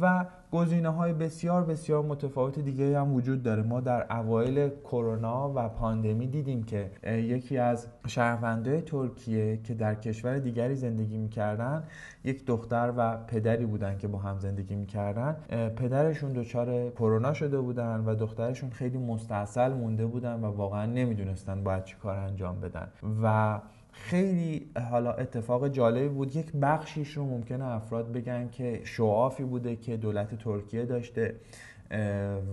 و 0.00 0.26
گزینه 0.52 0.88
های 0.88 1.12
بسیار 1.12 1.64
بسیار 1.64 2.02
متفاوت 2.02 2.58
دیگه 2.58 3.00
هم 3.00 3.14
وجود 3.14 3.42
داره. 3.42 3.62
ما 3.62 3.80
در 3.80 4.16
اوایل 4.18 4.68
کرونا 4.68 5.52
و 5.56 5.68
پاندمی 5.68 6.26
دیدیم 6.26 6.62
که 6.62 6.90
یکی 7.06 7.58
از 7.58 7.86
شهروندای 8.06 8.80
ترکیه 8.80 9.60
که 9.64 9.74
در 9.74 9.94
کشور 9.94 10.38
دیگری 10.38 10.74
زندگی 10.74 11.18
می‌کردن 11.18 11.84
یک 12.24 12.46
دختر 12.46 12.92
و 12.96 13.16
پدری 13.16 13.66
بودن 13.66 13.98
که 13.98 14.08
با 14.08 14.18
هم 14.18 14.38
زندگی 14.38 14.74
می‌کردن. 14.74 15.36
پدرشون 15.76 16.32
دچار 16.32 16.90
کرونا 16.90 17.32
شده 17.32 17.60
بودن 17.60 18.04
و 18.06 18.14
دخترشون 18.14 18.70
خیلی 18.70 18.98
مستاصل 18.98 19.72
مونده 19.72 20.06
بودن 20.06 20.40
و 20.40 20.46
واقعا 20.46 20.86
نمی‌دونستن 20.86 21.64
باید 21.64 21.84
چی 21.84 21.96
کار 22.02 22.16
انجام 22.16 22.60
بدن. 22.60 22.88
و 23.22 23.60
خیلی 23.92 24.70
حالا 24.90 25.12
اتفاق 25.12 25.68
جالبی 25.68 26.08
بود. 26.08 26.36
یک 26.36 26.52
بخشیش 26.52 27.16
رو 27.16 27.24
ممکنه 27.24 27.64
افراد 27.64 28.12
بگن 28.12 28.48
که 28.48 28.80
شعافی 28.84 29.44
بوده 29.44 29.76
که 29.76 29.96
دولت 29.96 30.38
ترکیه 30.38 30.84
داشته 30.84 31.34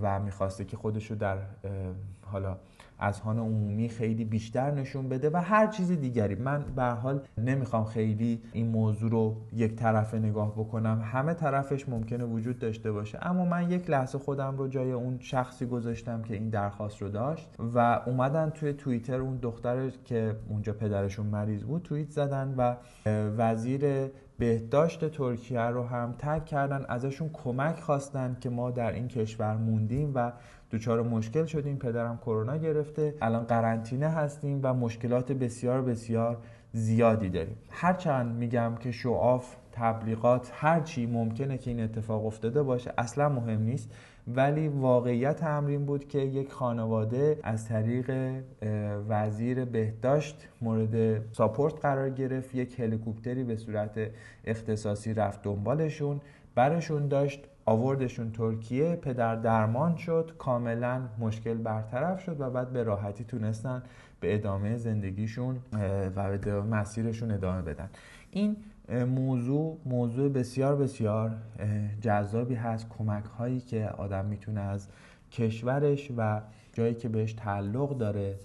و 0.02 0.20
می‌خواسته 0.20 0.66
که 0.66 0.78
خودشو 0.78 1.16
در 1.16 1.38
حالا 2.22 2.58
اذهان 3.00 3.40
عمومی 3.40 3.90
خیلی 3.90 4.26
بیشتر 4.26 4.72
نشون 4.72 5.10
بده 5.10 5.30
و 5.30 5.38
هر 5.38 5.68
چیز 5.68 5.92
دیگری. 5.92 6.36
من 6.36 6.66
به 6.76 6.84
حال 6.84 7.22
نمی‌خوام 7.38 7.86
خیلی 7.86 8.42
این 8.54 8.68
موضوع 8.68 9.12
رو 9.12 9.36
یک 9.54 9.76
طرفه 9.76 10.20
نگاه 10.20 10.52
بکنم. 10.52 11.02
همه 11.04 11.34
طرفش 11.34 11.90
ممکنه 11.90 12.26
وجود 12.26 12.60
داشته 12.60 12.92
باشه. 12.92 13.20
اما 13.22 13.46
من 13.46 13.72
یک 13.72 13.90
لحظه 13.90 14.18
خودم 14.18 14.58
رو 14.58 14.68
جای 14.68 14.92
اون 14.92 15.18
شخصی 15.20 15.66
گذاشتم 15.66 16.22
که 16.22 16.34
این 16.34 16.50
درخواست 16.50 17.02
رو 17.02 17.10
داشت 17.10 17.50
و 17.74 18.02
اومدن 18.06 18.50
توی 18.50 18.74
توییتر 18.74 19.20
اون 19.22 19.38
دختر 19.38 19.90
که 19.90 20.36
اونجا 20.50 20.74
پدرشون 20.74 21.26
مریض 21.26 21.64
بود 21.64 21.82
توییت 21.82 22.10
زدن 22.10 22.54
و 22.58 22.76
وزیر 23.38 24.10
بهداشت 24.40 25.12
ترکیه 25.12 25.62
رو 25.62 25.84
هم 25.84 26.16
تگ 26.18 26.46
کردن. 26.46 26.86
ازشون 26.90 27.30
کمک 27.34 27.80
خواستن 27.80 28.38
که 28.42 28.50
ما 28.50 28.72
در 28.72 28.92
این 28.92 29.08
کشور 29.08 29.58
موندیم 29.58 30.12
و 30.16 30.32
دچار 30.72 31.02
مشکل 31.02 31.46
شدیم 31.46 31.78
پدرم 31.78 32.18
کرونا 32.18 32.58
گرفته. 32.58 33.14
الان 33.22 33.44
قرنطینه 33.44 34.08
هستیم 34.08 34.60
و 34.64 34.74
مشکلات 34.74 35.32
بسیار 35.32 35.82
بسیار 35.82 36.38
زیادی 36.72 37.30
داریم. 37.30 37.56
هرچند 37.70 38.36
میگم 38.36 38.76
که 38.80 38.92
شعاف 38.92 39.56
تبلیغات 39.72 40.52
هر 40.54 40.80
چی 40.80 41.06
ممکنه 41.06 41.58
که 41.58 41.72
این 41.72 41.84
اتفاق 41.84 42.26
افتاده 42.26 42.64
باشه 42.64 42.94
اصلا 42.98 43.30
مهم 43.30 43.62
نیست. 43.62 43.92
ولی 44.28 44.68
واقعیت 44.68 45.44
امرین 45.44 45.86
بود 45.86 46.08
که 46.08 46.20
یک 46.20 46.52
خانواده 46.52 47.40
از 47.44 47.68
طریق 47.68 48.12
وزیر 49.10 49.66
بهداشت 49.66 50.48
مورد 50.62 51.22
ساپورت 51.32 51.82
قرار 51.82 52.10
گرفت. 52.10 52.56
یک 52.56 52.80
هلیکوپتری 52.80 53.44
به 53.44 53.56
صورت 53.56 54.00
اختصاصی 54.46 55.14
رفت 55.14 55.44
دنبالشون. 55.44 56.22
برشون 56.56 57.08
داشت 57.08 57.48
آوردشون 57.70 58.32
ترکیه 58.32 58.96
پدر 58.96 59.36
درمان 59.36 59.96
شد 59.96 60.32
کاملا 60.38 61.02
مشکل 61.20 61.54
برطرف 61.54 62.24
شد 62.24 62.42
و 62.42 62.50
بعد 62.50 62.70
به 62.70 62.84
راحتی 62.84 63.24
تونستن 63.24 63.84
به 64.20 64.36
ادامه 64.36 64.78
زندگیشون 64.78 65.58
و 66.16 66.38
مسیرشون 66.62 67.32
ادامه 67.32 67.62
بدن. 67.62 67.90
این 68.32 68.58
موضوع 69.06 69.78
موضوع 69.86 70.30
بسیار 70.30 70.76
بسیار 70.76 71.32
جذابی 72.02 72.56
هست. 72.56 72.90
کمک 72.98 73.26
هایی 73.26 73.60
که 73.60 73.90
آدم 73.90 74.26
می‌تونه 74.26 74.60
از 74.60 74.88
کشورش 75.32 76.12
و 76.18 76.42
جایی 76.74 76.94
که 76.94 77.10
بهش 77.10 77.34
تعلق 77.34 77.98
داره 77.98 78.36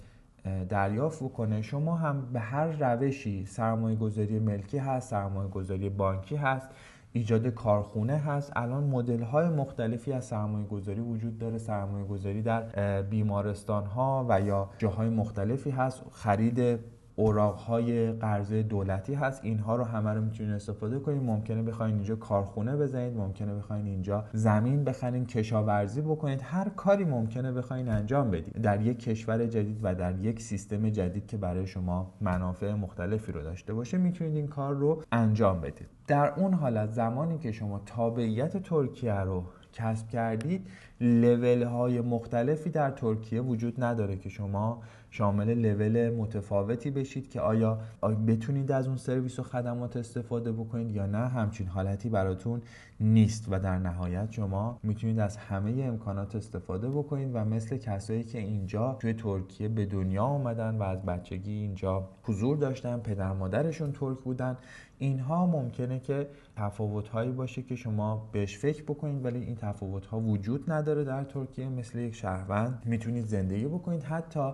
دریافت 0.69 1.23
بکنه. 1.23 1.61
شما 1.61 1.95
هم 1.95 2.21
به 2.33 2.39
هر 2.39 2.67
روشی 2.67 3.45
سرمایه 3.45 3.95
گذاری 3.95 4.39
ملکی 4.39 4.77
هست 4.77 5.09
سرمایه 5.09 5.49
گذاری 5.49 5.89
بانکی 5.89 6.35
هست. 6.35 6.69
ایجاد 7.15 7.47
کارخونه 7.47 8.17
هست. 8.17 8.51
الان 8.55 8.83
مدل 8.83 9.21
های 9.21 9.49
مختلفی 9.49 10.13
از 10.13 10.25
سرمایه 10.25 10.67
گذاری 10.67 11.01
وجود 11.01 11.37
داره. 11.37 11.57
سرمایه 11.57 12.05
گذاری 12.05 12.41
در 12.41 13.01
بیمارستان 13.01 13.85
ها 13.85 14.25
و 14.29 14.41
یا 14.41 14.69
جاهای 14.77 15.09
مختلفی 15.09 15.69
هست. 15.69 16.03
خرید 16.11 16.79
اوراق 17.15 17.55
های 17.55 18.11
قرضه 18.11 18.63
دولتی 18.63 19.13
هست. 19.13 19.45
اینها 19.45 19.75
رو 19.75 19.83
همه 19.83 20.13
رو 20.13 20.21
می‌تونید 20.21 20.53
استفاده 20.53 20.99
کنید 20.99 21.23
ممکنه 21.23 21.63
بخواید 21.63 21.95
اینجا 21.95 22.15
کارخونه 22.15 22.75
بزنید 22.75 23.17
ممکنه 23.17 23.55
بخواید 23.55 23.85
اینجا 23.85 24.25
زمین 24.33 24.83
بخرید 24.83 25.27
کشاورزی 25.27 26.01
بکنید. 26.01 26.41
هر 26.43 26.69
کاری 26.69 27.05
ممکنه 27.05 27.51
بخواید 27.51 27.89
انجام 27.89 28.31
بدید 28.31 28.61
در 28.61 28.81
یک 28.81 28.99
کشور 28.99 29.45
جدید 29.45 29.79
و 29.83 29.95
در 29.95 30.19
یک 30.19 30.41
سیستم 30.41 30.89
جدید 30.89 31.27
که 31.27 31.37
برای 31.37 31.67
شما 31.67 32.13
منافع 32.21 32.73
مختلفی 32.73 33.31
رو 33.31 33.41
داشته 33.41 33.73
باشه 33.73 33.97
می‌تونید 33.97 34.35
این 34.35 34.47
کار 34.47 34.75
رو 34.75 35.03
انجام 35.11 35.61
بدید 35.61 35.87
در 36.07 36.33
اون 36.33 36.53
حالت 36.53 36.91
زمانی 36.91 37.37
که 37.37 37.51
شما 37.51 37.81
تابعیت 37.85 38.57
ترکیه 38.57 39.13
رو 39.13 39.43
کسب 39.73 40.09
کردید 40.09 40.67
لول 41.01 41.63
های 41.63 42.01
مختلفی 42.01 42.69
در 42.69 42.91
ترکیه 42.91 43.41
وجود 43.41 43.83
نداره 43.83 44.17
که 44.17 44.29
شما 44.29 44.81
شامل 45.17 45.53
لول 45.53 46.09
متفاوتی 46.09 46.91
بشید 46.91 47.29
که 47.29 47.41
آیا, 47.41 47.79
بتونید 48.27 48.71
از 48.71 48.87
اون 48.87 48.97
سرویس 48.97 49.39
و 49.39 49.43
خدمات 49.43 49.97
استفاده 49.97 50.51
بکنید 50.51 50.91
یا 50.91 51.05
نه 51.05 51.27
همچین 51.27 51.67
حالتی 51.67 52.09
براتون 52.09 52.61
نیست 52.99 53.45
و 53.49 53.59
در 53.59 53.77
نهایت 53.77 54.31
شما 54.31 54.79
می‌تونید 54.83 55.19
از 55.19 55.37
همه 55.37 55.83
امکانات 55.83 56.35
استفاده 56.35 56.89
بکنید 56.89 57.29
و 57.33 57.45
مثل 57.45 57.77
کسایی 57.77 58.23
که 58.23 58.39
اینجا 58.39 58.97
توی 58.99 59.13
ترکیه 59.13 59.67
به 59.67 59.85
دنیا 59.85 60.23
آمدن 60.23 60.75
و 60.77 60.83
از 60.83 61.01
بچگی 61.01 61.51
اینجا 61.51 62.09
حضور 62.23 62.57
داشتن 62.57 62.99
پدر 62.99 63.33
مادرشون 63.33 63.91
ترک 63.91 64.19
بودن 64.19 64.57
اینها 64.97 65.45
ممکنه 65.45 65.99
که 65.99 66.27
تفاوت 66.55 67.07
هایی 67.07 67.31
باشه 67.31 67.61
که 67.61 67.75
شما 67.75 68.29
بهش 68.31 68.57
فکر 68.57 68.83
بکنید 68.83 69.25
ولی 69.25 69.39
این 69.39 69.55
تفاوت 69.55 70.05
ها 70.05 70.19
وجود 70.19 70.71
نداره 70.71 71.03
در 71.03 71.23
ترکیه. 71.23 71.69
مثل 71.69 71.99
یک 71.99 72.15
شهروند 72.15 72.83
می‌تونید 72.85 73.25
زندگی 73.25 73.65
بکنید. 73.65 74.03
حتی 74.03 74.51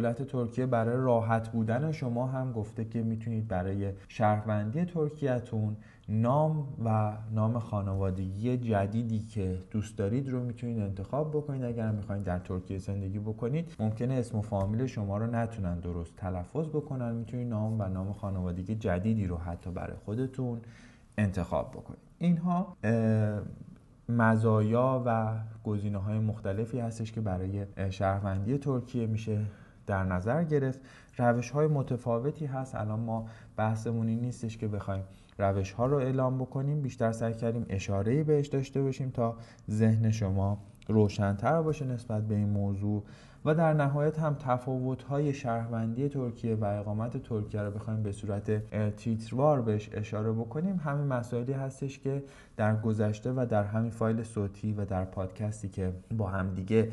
دولت 0.00 0.22
ترکیه 0.22 0.66
برای 0.66 0.96
راحت 0.96 1.48
بودن 1.48 1.92
شما 1.92 2.26
هم 2.26 2.52
گفته 2.52 2.84
که 2.84 3.02
می‌تونید 3.02 3.48
برای 3.48 3.92
شهروندی 4.08 4.84
ترکیهتون 4.84 5.76
نام 6.08 6.68
و 6.84 7.16
نام 7.34 7.58
خانوادگی 7.58 8.56
جدیدی 8.56 9.18
که 9.18 9.58
دوست 9.70 9.98
دارید 9.98 10.28
رو 10.28 10.44
می‌تونید 10.44 10.78
انتخاب 10.78 11.30
بکنید. 11.30 11.64
اگر 11.64 11.90
می‌خواید 11.90 12.24
در 12.24 12.38
ترکیه 12.38 12.78
زندگی 12.78 13.18
بکنید 13.18 13.74
ممکنه 13.78 14.14
اسم 14.14 14.38
و 14.38 14.42
فامیل 14.42 14.86
شما 14.86 15.18
رو 15.18 15.26
نتونن 15.26 15.80
درست 15.80 16.16
تلفظ 16.16 16.68
بکنن. 16.68 17.14
می‌تونید 17.14 17.48
نام 17.48 17.80
و 17.80 17.88
نام 17.88 18.12
خانوادگی 18.12 18.74
جدیدی 18.74 19.26
رو 19.26 19.36
حتی 19.36 19.70
برای 19.70 19.96
خودتون 20.04 20.60
انتخاب 21.18 21.70
بکنید. 21.70 22.00
اینها 22.18 22.76
مزایا 24.08 25.02
و 25.06 25.34
گزینه 25.64 25.98
های 25.98 26.18
مختلفی 26.18 26.78
هستش 26.78 27.12
که 27.12 27.20
برای 27.20 27.66
شهروندی 27.90 28.58
ترکیه 28.58 29.06
میشه 29.06 29.40
در 29.88 30.04
نظر 30.04 30.44
گرفت. 30.44 30.80
روش 31.18 31.50
های 31.50 31.66
متفاوتی 31.66 32.46
هست. 32.46 32.74
الان 32.74 33.00
ما 33.00 33.26
بحثمون 33.56 34.08
این 34.08 34.20
نیستش 34.20 34.58
که 34.58 34.68
بخوایم 34.68 35.02
روش 35.38 35.72
ها 35.72 35.86
رو 35.86 35.96
اعلام 35.96 36.38
بکنیم. 36.38 36.80
بیشتر 36.80 37.12
سعی 37.12 37.34
کردیم 37.34 37.66
اشاره 37.68 38.22
بهش 38.22 38.46
داشته 38.46 38.82
باشیم 38.82 39.10
تا 39.10 39.36
ذهن 39.70 40.10
شما 40.10 40.58
روشنتر 40.88 41.62
باشه 41.62 41.84
نسبت 41.84 42.28
به 42.28 42.34
این 42.34 42.48
موضوع. 42.48 43.02
و 43.44 43.54
در 43.54 43.72
نهایت 43.72 44.18
هم 44.18 44.34
تفاوت 44.34 45.02
های 45.02 45.34
شهروندی 45.34 46.08
ترکیه 46.08 46.54
و 46.54 46.64
اقامت 46.64 47.22
ترکیه 47.22 47.60
رو 47.60 47.70
بخوایم 47.70 48.02
به 48.02 48.12
صورت 48.12 48.70
تیتروار 48.96 49.62
بهش 49.62 49.90
اشاره 49.92 50.32
بکنیم. 50.32 50.76
همین 50.76 51.06
مسائلی 51.06 51.52
هستش 51.52 51.98
که 51.98 52.22
در 52.56 52.76
گذشته 52.76 53.32
و 53.32 53.46
در 53.50 53.64
همین 53.64 53.90
فایل 53.90 54.22
صوتی 54.22 54.72
و 54.72 54.84
در 54.84 55.04
پادکستی 55.04 55.68
که 55.68 55.92
با 56.16 56.26
هم 56.26 56.54
دیگه 56.54 56.88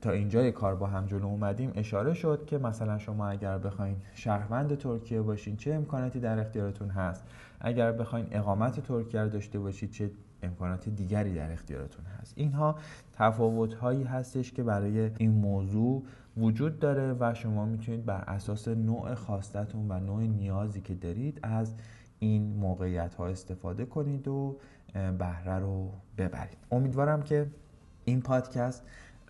تا 0.00 0.10
اینجای 0.10 0.52
کار 0.52 0.74
با 0.74 0.86
هم 0.86 1.06
جلو 1.06 1.26
اومدیم 1.26 1.72
اشاره 1.74 2.14
شد 2.14 2.44
که 2.46 2.58
مثلا 2.58 2.98
شما 2.98 3.28
اگر 3.28 3.58
بخواین 3.58 3.96
شهروند 4.14 4.78
ترکیه 4.78 5.22
باشین 5.22 5.56
چه 5.56 5.74
امکاناتی 5.74 6.20
در 6.20 6.40
اختیارتون 6.40 6.88
هست؟ 6.88 7.24
اگر 7.60 7.92
بخواین 7.92 8.26
اقامت 8.30 8.80
ترکیه 8.80 9.20
رو 9.20 9.28
داشته 9.28 9.58
باشید 9.58 9.90
چه 9.90 10.10
امکانات 10.42 10.88
دیگری 10.88 11.34
در 11.34 11.52
اختیارتون 11.52 12.04
هست؟ 12.04 12.32
اینها 12.36 12.76
تفاوت 13.12 13.74
هایی 13.74 14.02
هستش 14.02 14.52
که 14.52 14.62
برای 14.62 15.10
این 15.18 15.30
موضوع 15.30 16.02
وجود 16.36 16.78
داره 16.78 17.16
و 17.20 17.34
شما 17.34 17.66
می‌تونید 17.66 18.04
بر 18.04 18.24
اساس 18.26 18.68
نوع 18.68 19.14
خواستتون 19.14 19.90
و 19.90 20.00
نوع 20.00 20.22
نیازی 20.22 20.80
که 20.80 20.94
دارید 20.94 21.40
از 21.42 21.74
این 22.18 22.56
موقعیت 22.56 23.14
ها 23.14 23.26
استفاده 23.26 23.84
کنید 23.84 24.28
و 24.28 24.56
بهره 25.18 25.58
رو 25.58 25.92
ببرید. 26.18 26.58
امیدوارم 26.70 27.22
که 27.22 27.46
این 28.04 28.20
پادکست 28.20 28.82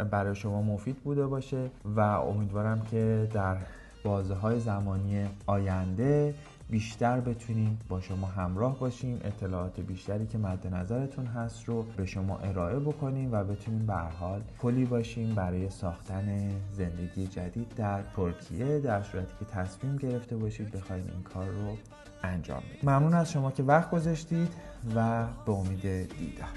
برای 0.05 0.35
شما 0.35 0.63
مفید 0.63 0.97
بوده 0.97 1.27
باشه 1.27 1.71
و 1.85 2.01
امیدوارم 2.01 2.81
که 2.91 3.29
در 3.33 3.57
بازه 4.05 4.35
های 4.35 4.61
زمانی 4.61 5.27
آینده 5.47 6.35
بیشتر 6.71 7.21
بتونیم 7.21 7.79
با 7.89 8.01
شما 8.01 8.27
همراه 8.27 8.79
باشیم. 8.79 9.21
اطلاعات 9.25 9.81
بیشتری 9.81 10.27
که 10.27 10.39
مد 10.39 10.75
نظرتون 10.75 11.27
هست 11.27 11.65
رو 11.65 11.83
به 11.83 12.07
شما 12.07 12.39
ارائه 12.39 12.79
بکنیم 12.79 13.33
و 13.33 13.45
بتونیم 13.45 13.87
به 13.87 13.95
حال 13.95 14.43
پلی 14.59 14.85
باشیم 14.85 15.35
برای 15.35 15.71
ساختن 15.71 16.51
زندگی 16.73 17.27
جدید 17.27 17.75
در 17.77 18.03
ترکیه 18.17 18.81
در 18.81 19.03
صورتی 19.03 19.33
که 19.39 19.45
تصمیم 19.45 19.99
ggerefte 19.99 20.33
باشید 20.35 20.71
بخواید 20.71 21.05
این 21.13 21.23
کار 21.23 21.47
رو 21.47 21.77
انجام 22.23 22.63
بدید. 22.71 22.91
ممنون 22.91 23.15
از 23.15 23.33
شما 23.33 23.51
که 23.51 23.63
وقت 23.63 23.91
گذاشتید 23.91 24.53
و 24.97 25.27
به 25.47 25.53
امید 25.53 25.83
دیدار. 26.19 26.49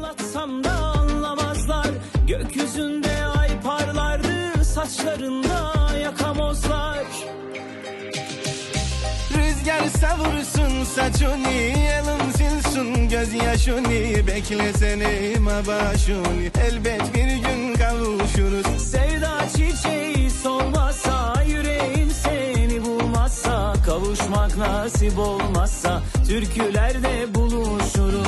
Anlatsam 0.00 0.64
da 0.64 0.70
anlamazlar. 0.70 1.86
Gökyüzünde 2.26 3.26
ay 3.38 3.60
parlardı 3.60 4.64
saçlarında 4.64 5.72
yakamozlar. 6.02 7.04
Rüzgar 9.36 9.86
savursun 10.00 10.84
saçını 10.84 11.48
Elin 11.50 12.32
silsun 12.32 13.08
gözyaşını 13.08 14.26
Beklesene 14.26 15.38
mabaşuni 15.38 16.50
Elbet 16.68 17.14
bir 17.14 17.36
gün 17.36 17.74
kavuşuruz. 17.74 18.82
Sevda 18.90 19.48
çiçeği 19.56 20.30
solmazsa 20.30 21.42
Yüreğim 21.46 22.10
seni 22.10 22.84
bulmazsa 22.84 23.72
Kavuşmak 23.86 24.56
nasip 24.56 25.18
olmazsa 25.18 26.02
Türkülerde 26.28 27.34
buluşuruz 27.34 28.20